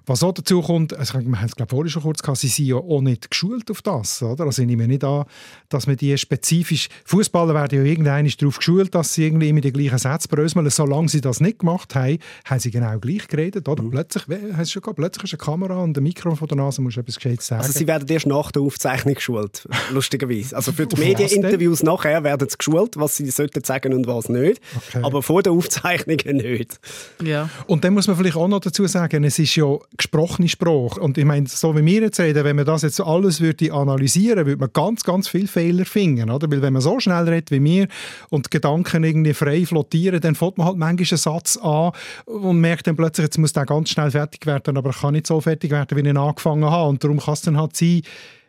[0.05, 2.67] Was auch dazu kommt, also wir haben es glaube vorhin schon kurz gehabt, sie sind
[2.67, 4.43] ja auch nicht geschult auf das, oder?
[4.43, 5.25] Also ich nehme nicht an,
[5.69, 9.73] dass man die spezifisch, Fußballer werden ja irgendwann darauf geschult, dass sie irgendwie immer die
[9.73, 13.81] gleichen Sätze bröseln, solange sie das nicht gemacht haben, haben sie genau gleich geredet, oder?
[13.81, 13.89] Mhm.
[13.89, 16.83] Plötzlich, hast du schon gehabt, plötzlich ist eine Kamera und ein Mikro vor der Nase,
[16.83, 17.63] musst du etwas Gescheites sagen.
[17.63, 20.55] Also sie werden erst nach der Aufzeichnung geschult, lustigerweise.
[20.55, 24.61] Also für die Medieninterviews nachher werden sie geschult, was sie sollten sagen und was nicht.
[24.75, 25.01] Okay.
[25.03, 26.79] Aber vor der Aufzeichnung nicht.
[27.23, 27.49] Ja.
[27.67, 30.99] Und dann muss man vielleicht auch noch dazu sagen, es ist ja gesprochene Sprache.
[30.99, 34.45] Und ich meine, so wie wir jetzt reden, wenn man das jetzt alles würde analysieren,
[34.45, 36.29] würde man ganz, ganz viele Fehler finden.
[36.29, 36.49] Oder?
[36.51, 37.87] Weil wenn man so schnell redet wie wir
[38.29, 41.91] und Gedanken irgendwie frei flottieren, dann fängt man halt manchmal einen Satz an
[42.25, 45.27] und merkt dann plötzlich, jetzt muss der ganz schnell fertig werden, aber er kann nicht
[45.27, 46.89] so fertig werden, wie ich ihn angefangen habe.
[46.89, 48.01] Und darum kann es dann halt sein,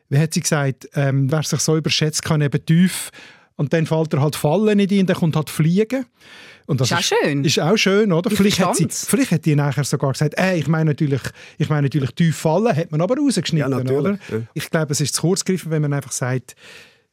[0.09, 3.11] wie hat sie gesagt, ähm, wer sich so überschätzt, kann eben tief
[3.57, 6.07] und dann fällt er halt Fallen nicht ein, dann kommt halt Fliegen.
[6.67, 7.45] Und das ist auch schön.
[7.45, 8.29] Ist auch schön, oder?
[8.31, 11.23] vielleicht hat, sie, vielleicht hat die nachher sogar gesagt, äh, ich meine natürlich,
[11.59, 14.19] ich meine natürlich tief fallen, hat man aber rausgeschnitten, ja, oder?
[14.31, 14.43] Ja.
[14.53, 16.57] Ich glaube, es ist zu kurz gegriffen, wenn man einfach sagt,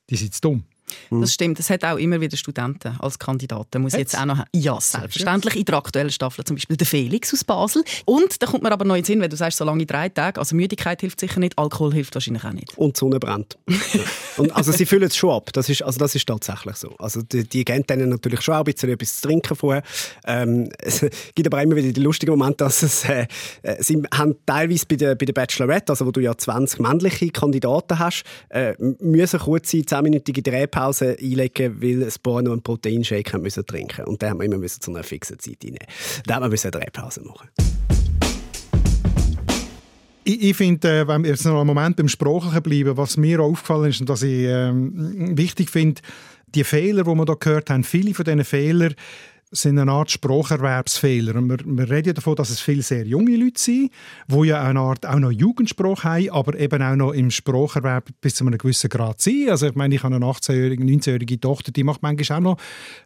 [0.10, 0.64] die sind dumm.
[1.10, 1.22] Mhm.
[1.22, 1.60] Das stimmt.
[1.60, 3.82] Es hat auch immer wieder Studenten als Kandidaten.
[3.82, 5.56] Muss jetzt auch noch Ja, selbstverständlich.
[5.56, 7.84] In der aktuellen Staffel zum Beispiel der Felix aus Basel.
[8.06, 10.40] Und da kommt mir aber noch in Sinn, wenn du sagst, so lange drei Tage.
[10.40, 12.78] Also Müdigkeit hilft sicher nicht, Alkohol hilft wahrscheinlich auch nicht.
[12.78, 13.58] Und die Sonne brennt.
[14.38, 15.52] Und also sie füllen es schon ab.
[15.54, 16.96] Das ist, also das ist tatsächlich so.
[16.98, 19.84] Also die, die geben denen natürlich schon auch ein bisschen etwas zu trinken vorher.
[20.26, 23.28] Ähm, es gibt aber immer wieder die lustigen Momente, dass es, äh,
[23.62, 27.30] äh sie haben teilweise bei der, bei der Bachelorette, also wo du ja 20 männliche
[27.30, 32.62] Kandidaten hast, äh, müssen kurz sein, 10-minütige Drehpause Pause einlegen, weil ein paar noch einen
[32.62, 35.88] Proteinshake müssen trinken Und dann haben wir immer zu einer fixen Zeit reinnehmen.
[36.26, 37.48] Dann haben wir eine Drehpause machen.
[40.26, 43.40] Ich, ich finde, äh, wenn wir jetzt noch einen Moment beim Sprachlichen bleiben, was mir
[43.40, 46.02] aufgefallen ist und was ich ähm, wichtig finde,
[46.48, 48.94] die Fehler, die wir hier gehört haben, viele von diesen Fehlern
[49.54, 51.34] sind eine Art Spracherwerbsfehler.
[51.36, 53.92] Wir, wir reden davon, dass es viele sehr junge Leute sind,
[54.28, 58.36] die ja eine Art auch noch Jugendsprache haben, aber eben auch noch im Spracherwerb bis
[58.36, 59.50] zu einem gewissen Grad sind.
[59.50, 62.58] Also ich meine, ich habe eine 18-jährige, 19-jährige Tochter, die macht manchmal auch noch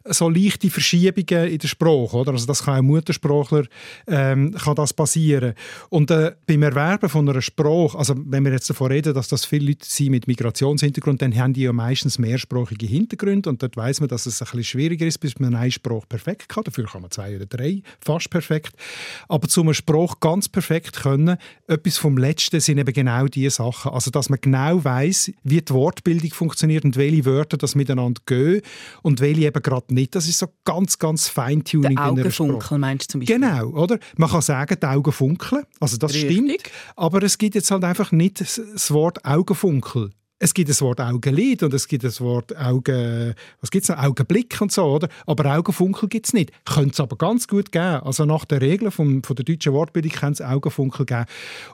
[0.04, 2.16] so leichte Verschiebungen in der Sprache.
[2.16, 2.32] Oder?
[2.32, 3.64] Also das kann auch Muttersprachler
[4.06, 5.54] ähm, kann das passieren.
[5.90, 9.44] Und äh, beim Erwerben von einer Sprache, also wenn wir jetzt davon reden, dass das
[9.44, 14.00] viele Leute sind mit Migrationshintergrund, dann haben die ja meistens mehrsprachige Hintergründe und dort weiß
[14.00, 16.64] man, dass es ein bisschen schwieriger ist, bis man eine Sprache perfekt perfekt kann.
[16.64, 18.72] Dafür kann man zwei oder drei fast perfekt.
[19.28, 23.92] Aber zum Spruch ganz perfekt können, etwas vom Letzten sind eben genau diese Sachen.
[23.92, 28.62] Also, dass man genau weiß, wie die Wortbildung funktioniert und welche Wörter das miteinander gehen
[29.02, 30.14] und welche eben gerade nicht.
[30.14, 31.96] Das ist so ganz, ganz Feintuning.
[31.96, 33.38] Der Augenfunkel meinst du zum Beispiel?
[33.38, 33.98] Genau, oder?
[34.16, 35.64] Man kann sagen, die Augen funkeln.
[35.80, 36.32] Also, das Richtig.
[36.32, 36.62] stimmt.
[36.96, 41.62] Aber es gibt jetzt halt einfach nicht das Wort Augenfunkel es gibt das Wort Augenlid
[41.62, 43.98] und es gibt das Wort Augen, was gibt's noch?
[43.98, 45.08] Augenblick und so, oder?
[45.26, 46.52] Aber Augenfunkel gibt es nicht.
[46.64, 48.00] Könnte es aber ganz gut geben.
[48.02, 51.24] Also nach den Regeln vom, von der deutschen Wortbildung kann es Augenfunkel geben.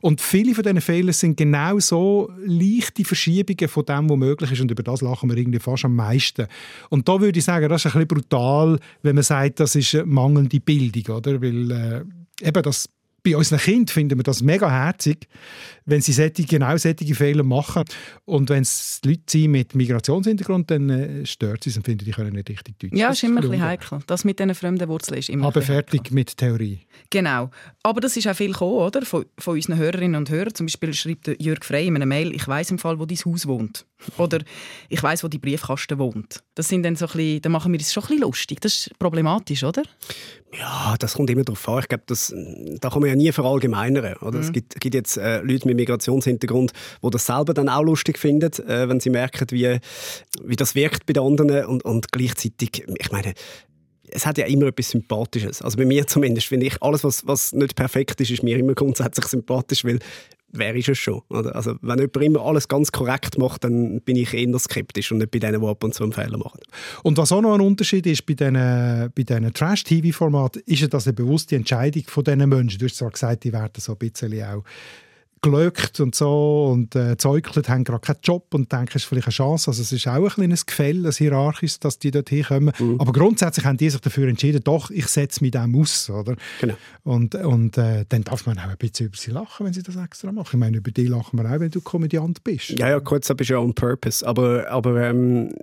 [0.01, 4.61] Und viele von diesen Fehlern sind genau so leichte Verschiebungen von dem, was möglich ist
[4.61, 6.47] und über das lachen wir irgendwie fast am meisten.
[6.89, 9.95] Und da würde ich sagen, das ist ein bisschen brutal, wenn man sagt, das ist
[10.07, 11.43] mangelnde Bildung, oder?
[11.43, 12.89] Weil äh, eben das
[13.25, 15.27] bei unseren Kindern finden wir das mega herzig,
[15.87, 17.85] wenn sie solche, genau solche Fehler machen.
[18.27, 22.11] Und wenn es Leute sind mit Migrationshintergrund, dann äh, stört sie es und finden, die
[22.11, 22.93] können nicht richtig Deutsch.
[22.95, 23.99] Ja, das ist immer ein bisschen heikel.
[24.07, 26.15] Das mit diesen fremden Wurzeln ist immer Aber fertig heikel.
[26.15, 26.81] mit Theorie.
[27.11, 27.51] Genau.
[27.83, 29.03] Aber das ist auch viel gekommen, oder?
[29.03, 30.55] Von, von unseren Hörerinnen und Hörern.
[30.55, 33.47] Zum Beispiel schreibt Jörg Frey in einer Mail, ich weiß im Fall, wo dein Haus
[33.47, 33.87] wohnt.
[34.19, 34.41] Oder
[34.89, 36.43] ich weiß, wo die Briefkasten wohnt.
[36.55, 38.61] Das sind dann so ein bisschen, da machen wir es schon ein bisschen lustig.
[38.61, 39.83] Das ist problematisch, oder?
[40.59, 41.81] Ja, das kommt immer darauf an.
[41.81, 42.33] Ich glaube, das,
[42.81, 44.15] da kann man ja nie verallgemeinern.
[44.19, 44.39] Oder?
[44.39, 44.45] Mhm.
[44.45, 48.53] Es gibt, gibt jetzt äh, Leute mit Migrationshintergrund, die das selber dann auch lustig finden,
[48.69, 49.79] äh, wenn sie merken, wie,
[50.43, 51.67] wie das wirkt bei den anderen.
[51.67, 53.35] Und, und gleichzeitig, ich meine,
[54.15, 55.61] es hat ja immer etwas Sympathisches.
[55.61, 58.75] Also bei mir zumindest finde ich, alles, was, was nicht perfekt ist, ist mir immer
[58.75, 59.99] grundsätzlich sympathisch, weil
[60.55, 61.21] wer ist es schon?
[61.29, 61.55] Oder?
[61.55, 65.31] Also wenn jemand immer alles ganz korrekt macht, dann bin ich eher skeptisch und nicht
[65.31, 66.61] bei denen, die ab und zu einen Fehler machen.
[67.03, 71.15] Und was auch noch ein Unterschied ist bei diesen, bei diesen Trash-TV-Formaten, ist das eine
[71.15, 72.79] bewusste Entscheidung von diesen Menschen.
[72.79, 74.65] Du hast zwar gesagt, die werden so ein bisschen auch
[75.45, 79.27] gelöckt und so und äh, zäukelt, haben gerade keinen Job und denken, es ist vielleicht
[79.29, 79.71] eine Chance.
[79.71, 82.73] Also es ist auch ein kleines Gefälle, ein hierarchisches, dass die dort hinkommen.
[82.79, 83.01] Mhm.
[83.01, 86.09] Aber grundsätzlich haben die sich dafür entschieden, doch, ich setze mich dem aus.
[86.09, 86.37] Oder?
[86.61, 86.75] Genau.
[87.03, 89.97] Und, und äh, dann darf man auch ein bisschen über sie lachen, wenn sie das
[89.97, 90.51] extra machen.
[90.53, 92.71] Ich meine, über die lachen wir auch, wenn du Komödiant bist.
[92.71, 94.27] Ja, ja, kurz, das ist ja on purpose.
[94.27, 95.55] Aber, aber ähm,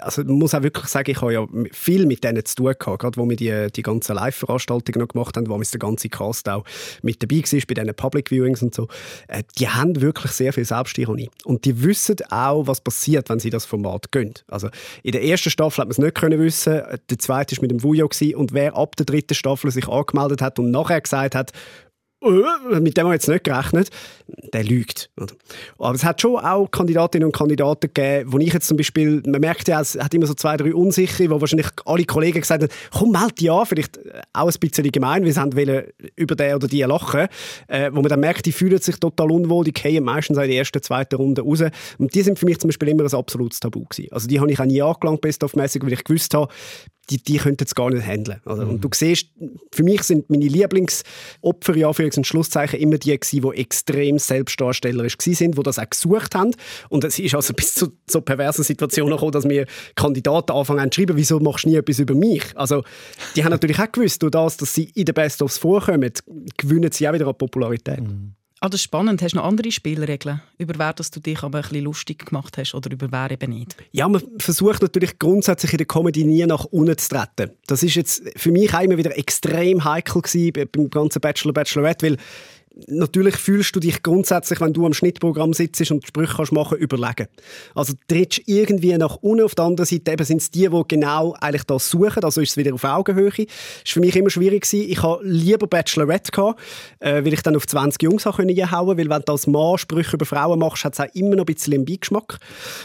[0.00, 3.00] also man muss auch wirklich sagen, ich habe ja viel mit denen zu tun gehabt,
[3.00, 6.48] gerade wo wir die, die ganzen Live-Veranstaltungen noch gemacht haben, wo wir der ganze Cast
[6.48, 6.64] auch
[7.02, 8.88] mit dabei war, bei diesen Public Viewings und so
[9.28, 11.30] äh, die haben wirklich sehr viel Selbstironie.
[11.44, 14.34] Und die wissen auch, was passiert, wenn sie das Format gehen.
[14.48, 14.68] Also
[15.02, 16.82] in der ersten Staffel hat man es nicht können wissen.
[17.10, 20.58] Der zweite war mit dem Vujo und wer ab der dritten Staffel sich angemeldet hat
[20.58, 21.54] und nachher gesagt hat, äh,
[22.20, 23.90] mit dem haben wir jetzt nicht gerechnet,
[24.52, 25.10] der lügt.
[25.78, 29.40] Aber es hat schon auch Kandidatinnen und Kandidaten gegeben, wo ich jetzt zum Beispiel, man
[29.40, 32.72] merkt ja, es hat immer so zwei, drei Unsichere, wo wahrscheinlich alle Kollegen gesagt haben,
[32.90, 33.98] komm, melde dich an, vielleicht
[34.32, 35.84] auch ein bisschen gemein, weil sie wollen
[36.16, 37.28] über den oder die lachen,
[37.68, 40.56] äh, wo man dann merkt, die fühlen sich total unwohl, die gehen meistens in der
[40.56, 41.62] ersten, zweiten Runde raus.
[41.98, 44.10] Und die sind für mich zum Beispiel immer ein absolutes Tabu gewesen.
[44.10, 46.52] Also die habe ich auch nie angelangt, best-of-mäßig, weil ich gewusst habe,
[47.10, 48.40] die, die könnten es gar nicht handeln.
[48.44, 48.68] Mhm.
[48.68, 49.28] Und du siehst,
[49.72, 55.52] für mich sind meine Lieblingsopfer, ja, für Schlusszeichen, immer die gewesen, die extrem selbstdarstellerisch waren,
[55.52, 56.52] die das auch gesucht haben.
[56.88, 61.00] Und es ist also bis zu so perversen Situationen gekommen, dass mir Kandidaten anfangen zu
[61.00, 62.44] schreiben, wieso machst du nie etwas über mich?
[62.54, 62.82] Also,
[63.34, 66.10] die haben natürlich auch gewusst, durch das, dass sie in den Best-ofs vorkommen,
[66.56, 68.00] gewinnen sie auch wieder an Popularität.
[68.00, 68.35] Mhm.
[68.60, 69.20] Ah, das ist spannend.
[69.20, 72.56] Hast du noch andere Spielregeln, über wer dass du dich aber ein bisschen lustig gemacht
[72.56, 73.76] hast oder über wer eben nicht?
[73.92, 77.50] Ja, man versucht natürlich grundsätzlich in der Comedy nie nach unten zu treten.
[77.66, 82.06] Das ist jetzt für mich auch immer wieder extrem heikel gewesen beim ganzen Bachelor, Bachelorette,
[82.06, 82.16] weil
[82.86, 87.26] natürlich fühlst du dich grundsätzlich, wenn du am Schnittprogramm sitzt und Sprüche kannst machen, überlegen.
[87.74, 89.44] Also trittst irgendwie nach unten.
[89.44, 92.22] Auf der anderen Seite eben sind es die, die genau eigentlich das suchen.
[92.22, 93.30] Also ist es wieder auf Augenhöhe.
[93.30, 93.46] Das war
[93.84, 94.90] für mich immer schwierig gewesen.
[94.90, 96.60] Ich habe lieber Bachelorette gehabt,
[97.00, 100.16] äh, weil ich dann auf 20 Jungs einhauen konnte, weil wenn du als Mann Sprüche
[100.16, 102.38] über Frauen machst, hat es auch immer noch ein bisschen einen Beigeschmack.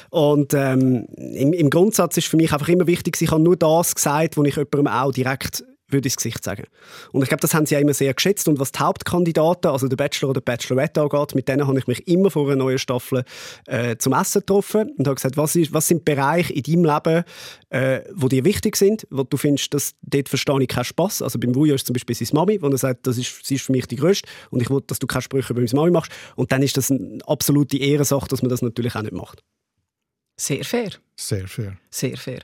[0.09, 3.93] Und ähm, im, im Grundsatz ist für mich einfach immer wichtig, ich habe nur das
[3.95, 6.63] gesagt, was ich jemandem auch direkt würde ich ins Gesicht sagen.
[7.11, 8.47] Und ich glaube, das haben sie ja immer sehr geschätzt.
[8.47, 12.07] Und was die Hauptkandidaten, also der Bachelor oder Bachelorette angeht, mit denen habe ich mich
[12.07, 13.23] immer vor einer neuen Staffel
[13.67, 17.23] äh, zum Essen getroffen und habe gesagt, was, ist, was sind Bereiche in deinem Leben,
[17.69, 21.21] äh, wo dir wichtig sind, wo du findest, dass dort verstehe ich keinen Spass.
[21.21, 23.65] Also beim Vujo ist zum Beispiel seine Mami, wo er sagt, das ist, sie ist
[23.65, 26.11] für mich die Größte und ich will, dass du keine Sprüche über meine Mami machst.
[26.35, 29.41] Und dann ist das eine absolute Ehrensache, dass man das natürlich auch nicht macht.
[30.37, 30.89] Sehr fair.
[31.15, 31.77] Sehr fair.
[31.91, 32.41] Sehr fair.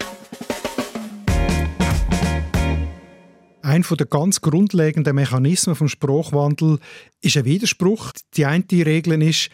[3.78, 6.80] Ein der ganz grundlegenden Mechanismen vom Sprachwandel
[7.22, 8.12] ist ein Widerspruch.
[8.36, 9.52] Die eine Regel ist,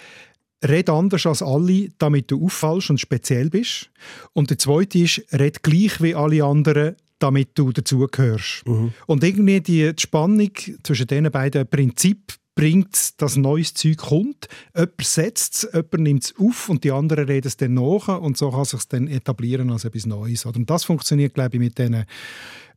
[0.64, 3.90] red anders als alle, damit du auffallst und speziell bist.
[4.32, 8.66] Und die zweite ist, red gleich wie alle anderen, damit du dazugehörst.
[8.66, 8.94] Mhm.
[9.08, 10.52] Und irgendwie die Spannung
[10.84, 14.48] zwischen diesen beiden Prinzipien bringt das neues Zeug kommt.
[14.74, 18.38] Jemand setzt es, jemand nimmt es auf und die anderen reden es dann nach und
[18.38, 20.46] so kann es sich dann etablieren als etwas Neues.
[20.46, 22.06] Und das funktioniert, glaube ich, mit diesen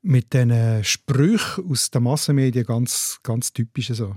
[0.03, 4.15] mit diesen Sprüchen aus den Massenmedien ganz, ganz typisch so.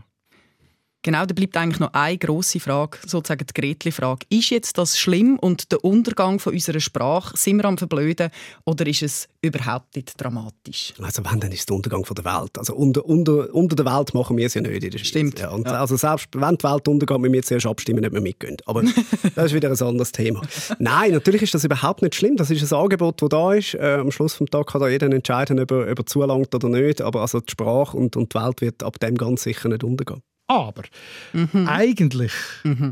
[1.02, 4.26] Genau, da bleibt eigentlich noch eine grosse Frage, sozusagen die Gretli-Frage.
[4.30, 8.30] Ist jetzt das schlimm und der Untergang von unserer Sprache, sind wir am Verblöden
[8.66, 10.94] oder ist es überhaupt nicht dramatisch?
[11.02, 12.58] Also wenn, dann ist es der Untergang von der Welt.
[12.58, 15.08] Also unter, unter, unter der Welt machen wir es ja nicht in der Schweiz.
[15.08, 15.40] Stimmt.
[15.40, 15.80] Ja, und Ja.
[15.80, 18.58] Also selbst wenn die Welt untergeht, müssen wir zuerst abstimmen, ob wir mitgehen.
[18.66, 18.84] Aber
[19.36, 20.42] das ist wieder ein anderes Thema.
[20.80, 22.36] Nein, natürlich ist das überhaupt nicht schlimm.
[22.36, 23.74] Das ist ein Angebot, das da ist.
[23.76, 26.68] Äh, am Schluss des Tages kann da jeder entscheiden, ob er, ob er zulangt oder
[26.68, 27.02] nicht.
[27.02, 30.22] Aber also die Sprache und, und die Welt wird ab dem ganz sicher nicht untergehen.
[30.50, 30.82] Aber
[31.68, 32.32] eigentlich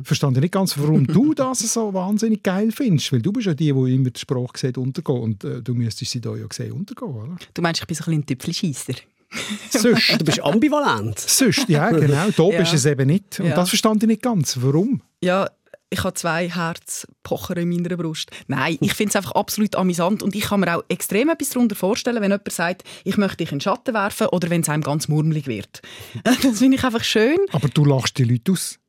[0.03, 3.11] verstand ich nicht ganz, warum du das so wahnsinnig geil findest.
[3.11, 5.19] Weil du bist ja die, die immer die Sprache sieht untergehen.
[5.21, 7.35] Und äh, du müsstest sie da ja sehen untergehen, oder?
[7.53, 8.93] Du meinst, ich bin so ein bisschen ein Tüpfelscheisser?
[9.71, 10.21] Sonst.
[10.21, 11.19] Du bist ambivalent.
[11.19, 12.29] Sonst, ja, genau.
[12.29, 12.59] Da Ja.
[12.59, 13.39] bist du es eben nicht.
[13.39, 13.55] Und Ja.
[13.55, 14.57] das verstand ich nicht ganz.
[14.61, 15.01] Warum?
[15.23, 15.49] Ja,
[15.89, 18.31] ich habe zwei Herzpocher in meiner Brust.
[18.47, 21.75] Nein, ich finde es einfach absolut amüsant und ich kann mir auch extrem etwas darunter
[21.75, 24.83] vorstellen, wenn jemand sagt, ich möchte dich in den Schatten werfen oder wenn es einem
[24.83, 25.81] ganz murmelig wird.
[26.43, 27.37] Das finde ich einfach schön.
[27.51, 28.79] Aber du lachst die Leute aus.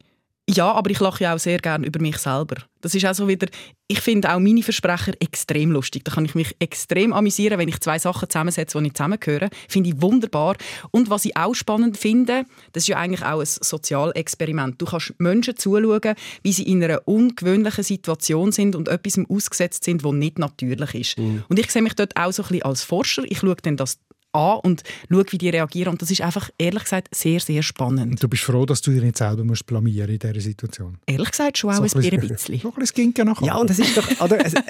[0.51, 2.57] Ja, aber ich lache ja auch sehr gerne über mich selber.
[2.81, 3.49] Das ist auch so wieder,
[3.87, 6.05] ich finde auch meine Versprecher extrem lustig.
[6.05, 9.51] Da kann ich mich extrem amüsieren, wenn ich zwei Sachen zusammensetze, die nicht zusammengehören.
[9.69, 10.57] Finde ich wunderbar.
[10.91, 14.81] Und was ich auch spannend finde, das ist ja eigentlich auch ein Sozialexperiment.
[14.81, 20.03] Du kannst Menschen zuschauen, wie sie in einer ungewöhnlichen Situation sind und etwas ausgesetzt sind,
[20.03, 21.19] was nicht natürlich ist.
[21.49, 23.25] Und ich sehe mich dort auch so ein bisschen als Forscher.
[23.27, 23.99] Ich schaue dann das
[24.39, 25.93] an und schaue, wie die reagieren.
[25.93, 28.23] Und das ist einfach, ehrlich gesagt, sehr, sehr spannend.
[28.23, 30.99] Du bist froh, dass du dich nicht selber musst blamieren in dieser Situation.
[31.07, 32.21] Ehrlich gesagt schon auch So ein ein bisschen.
[32.21, 33.47] bisschen- So ein bisschen nachher.
[33.47, 34.61] Ja, und es ist doch, oder, es, äh,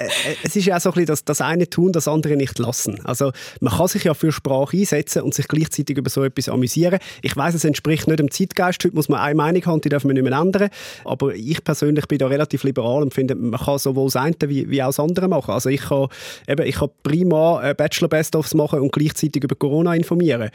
[0.43, 2.99] es ist ja auch so ein bisschen das, das eine tun, das andere nicht lassen.
[3.05, 6.99] Also man kann sich ja für Sprache einsetzen und sich gleichzeitig über so etwas amüsieren.
[7.21, 8.83] Ich weiß, es entspricht nicht dem Zeitgeist.
[8.83, 10.69] Heute muss man eine Meinung haben, die darf man nicht mehr ändern.
[11.05, 14.69] Aber ich persönlich bin da relativ liberal und finde, man kann sowohl das eine wie,
[14.69, 15.51] wie auch das andere machen.
[15.51, 16.07] Also ich kann,
[16.47, 20.49] eben, ich kann prima äh, Bachelor Best-ofs machen und gleichzeitig über Corona informieren.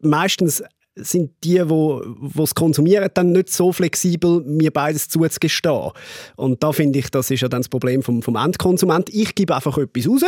[0.00, 0.62] Meistens
[0.96, 5.90] sind die, die es konsumieren, dann nicht so flexibel, mir beides zuzugestehen.
[6.36, 9.10] Und da finde ich, das ist ja dann das Problem vom, vom Endkonsument.
[9.10, 10.22] Ich gebe einfach etwas raus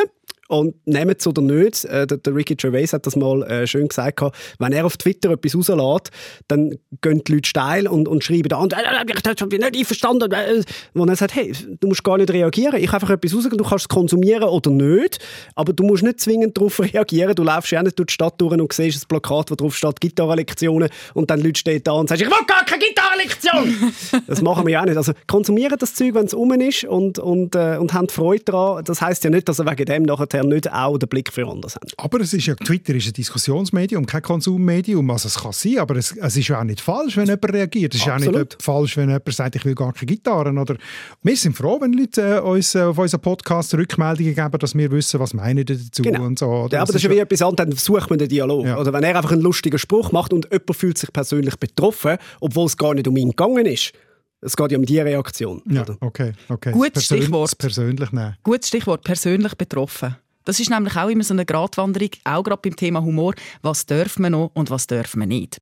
[0.49, 1.85] und nehmt es oder nicht.
[1.85, 4.21] Äh, der, der Ricky Gervais hat das mal äh, schön gesagt.
[4.59, 6.11] Wenn er auf Twitter etwas rauslässt,
[6.49, 10.33] dann gehen die Leute steil und, und schreiben da, äh, ich habe nicht einverstanden.
[10.33, 10.63] Äh,
[10.95, 12.83] Wo er sagt, hey, du musst gar nicht reagieren.
[12.83, 15.19] Ich einfach etwas raus, du kannst es konsumieren oder nicht,
[15.55, 17.35] aber du musst nicht zwingend darauf reagieren.
[17.35, 20.01] Du läufst ja nicht durch die Stadt durch und siehst ein Plakat, wo drauf steht
[20.01, 23.93] Gitarrenlektionen und dann Leute stehen da und sagen, ich will gar keine Gitarrenlektion!
[24.27, 24.97] das machen wir ja auch nicht.
[24.97, 28.85] Also konsumieren das Zeug, wenn es um ist und, und, äh, und haben Freude daran.
[28.85, 31.74] Das heisst ja nicht, dass ihr wegen dem nachher nicht auch den Blick für anders
[31.74, 31.92] habt.
[31.96, 35.11] Aber es ist ja, Twitter ist ein Diskussionsmedium, kein Konsummedium.
[35.11, 37.94] Also es kann sein, aber es, es ist ja auch nicht falsch, wenn jemand reagiert.
[37.94, 38.35] Es ist Absolut.
[38.35, 40.59] auch nicht falsch, wenn jemand sagt, ich will gar keine Gitarren.
[40.59, 40.77] Oder
[41.22, 44.90] wir sind froh, wenn Leute äh, uns äh, auf unseren Podcast Rückmeldungen geben, dass wir
[44.90, 46.24] wissen, was meinen dazu Genau.
[46.24, 46.46] und so.
[46.46, 46.77] oder?
[46.77, 48.66] Ja, aber das ist ja wie etwas anderes, dann sucht man den Dialog.
[48.66, 52.66] Oder wenn er einfach einen lustigen Spruch macht und jemand fühlt sich persönlich betroffen, obwohl
[52.66, 53.92] es gar nicht um ihn gegangen ist.
[54.40, 55.62] Es geht ja um die Reaktion.
[55.68, 56.70] Ja, okay, okay.
[56.70, 57.59] Gutes Persön- Stichwort.
[57.59, 58.37] Persönlich nehmen.
[58.44, 60.14] Gutes Stichwort, persönlich betroffen.
[60.49, 63.35] Das ist nämlich auch immer so eine Gratwanderung, auch gerade beim Thema Humor.
[63.61, 65.59] Was dürfen wir noch und was dürfen wir nicht?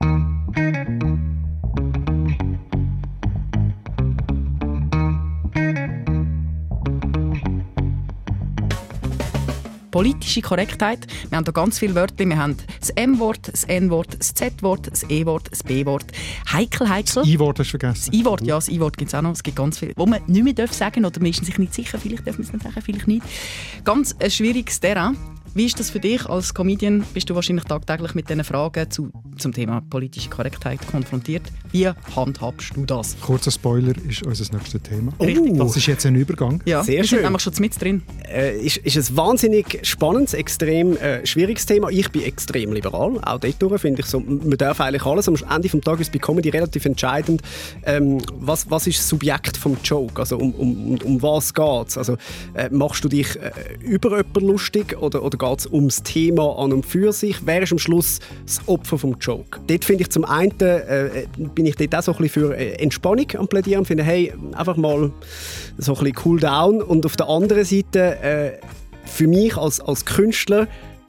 [9.96, 11.06] Politische Korrektheit.
[11.30, 12.28] Wir haben da ganz viele Wörter.
[12.28, 16.04] Wir haben das M-Wort, das N-Wort, das Z-Wort, das E-Wort, das B-Wort.
[16.52, 17.26] Heikel, heikel.
[17.26, 18.10] I-Wort hast du vergessen.
[18.10, 19.32] Das I-Wort, ja, das I-Wort gibt es auch noch.
[19.32, 21.72] Es gibt ganz viele, wo man nicht mehr darf sagen oder man ist sich nicht
[21.72, 21.98] sicher.
[21.98, 23.24] Vielleicht darf man es nicht sagen, vielleicht nicht.
[23.84, 25.16] Ganz ein schwieriges Terrain.
[25.56, 27.02] Wie ist das für dich als Comedian?
[27.14, 31.44] Bist du wahrscheinlich tagtäglich mit diesen Fragen zu, zum Thema politische Korrektheit konfrontiert?
[31.72, 33.16] Wie handhabst du das?
[33.22, 35.14] Kurzer Spoiler ist unser nächstes Thema.
[35.18, 35.56] Richtig.
[35.56, 36.62] Das ist jetzt ein Übergang.
[36.66, 37.20] Ja, Sehr wir schön.
[37.20, 38.02] sind nämlich schon mit drin.
[38.28, 41.88] Äh, ist, ist ein wahnsinnig spannendes, extrem äh, schwieriges Thema.
[41.88, 43.18] Ich bin extrem liberal.
[43.24, 45.26] Auch dort finde ich so, man darf eigentlich alles.
[45.26, 47.40] Am Ende des Tages ist bei Comedy relativ entscheidend,
[47.86, 50.20] ähm, was, was ist das Subjekt vom Joke?
[50.20, 51.96] Also um, um, um, um was geht es?
[51.96, 52.18] Also
[52.52, 56.72] äh, machst du dich äh, über jemanden lustig oder, oder geht es ums Thema an
[56.72, 57.36] und für sich?
[57.44, 59.60] Wer ist am Schluss das Opfer vom Joke?
[59.66, 63.26] Dort finde ich zum einen, äh, bin ich dort auch so ein für äh, Entspannung
[63.36, 65.12] am Plädieren und finde, hey, einfach mal
[65.78, 66.82] so ein bisschen cool down.
[66.82, 68.52] Und auf der anderen Seite, äh,
[69.04, 70.66] für mich als, als Künstler,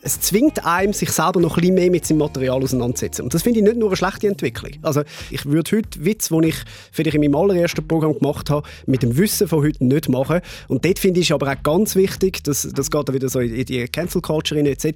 [0.07, 3.25] es zwingt einem, sich selber noch ein bisschen mehr mit seinem Material auseinanderzusetzen.
[3.25, 4.71] Und das finde ich nicht nur eine schlechte Entwicklung.
[4.81, 6.55] Also ich würde heute Witz, den ich
[6.93, 10.39] vielleicht in meinem allerersten Programm gemacht habe, mit dem Wissen von heute nicht machen.
[10.69, 13.41] Und dort finde ich es aber auch ganz wichtig, das, das geht dann wieder so
[13.41, 14.87] in die Cancel Culture rein, etc.,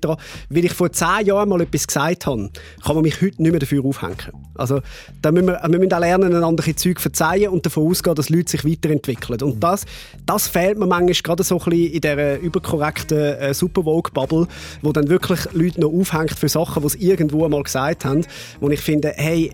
[0.50, 2.50] weil ich vor zehn Jahren mal etwas gesagt habe,
[2.82, 4.16] kann man mich heute nicht mehr dafür aufhängen.
[4.56, 4.80] Also
[5.22, 8.30] da müssen wir, wir müssen auch lernen, einander ein Zeug verzeihen und davon ausgehen, dass
[8.30, 9.42] Leute sich weiterentwickeln.
[9.42, 9.86] Und das,
[10.26, 14.48] das fehlt mir manchmal gerade so ein bisschen in dieser überkorrekten äh, Super-Vogue-Bubble,
[14.82, 18.26] wo dann wenn wirklich Leute noch aufhängt für Sachen, die sie irgendwo mal gesagt haben,
[18.60, 19.52] wo ich finde, hey,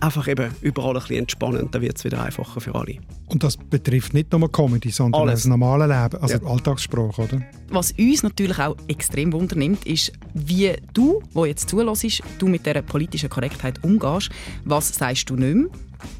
[0.00, 2.96] einfach eben überall ein bisschen entspannen, dann wird es wieder einfacher für alle.
[3.26, 5.40] Und das betrifft nicht nur Comedy, sondern Alles.
[5.40, 6.48] das normale Leben, also Ja.
[6.48, 7.42] Alltagssprache, oder?
[7.70, 12.82] Was uns natürlich auch extrem wundernimmt, ist, wie du, wo jetzt zulässt, du mit dieser
[12.82, 14.30] politischen Korrektheit umgehst.
[14.64, 15.66] Was sagst du nicht mehr?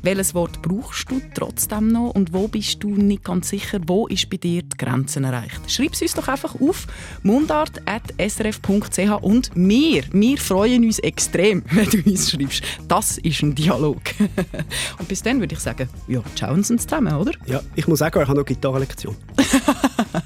[0.03, 2.11] Welches Wort brauchst du trotzdem noch?
[2.11, 3.81] Und wo bist du nicht ganz sicher?
[3.87, 5.71] Wo ist bei dir die Grenzen erreicht?
[5.71, 6.87] Schreib es uns doch einfach auf
[7.23, 12.63] mundart.srf.ch und wir, wir freuen uns extrem, wenn du uns schreibst.
[12.89, 14.01] Das ist ein Dialog.
[14.99, 17.33] und bis dann würde ich sagen, ja, schauen Sie uns zusammen, oder?
[17.47, 19.17] Ja, ich muss sagen, ich habe noch Gitarrenlektion.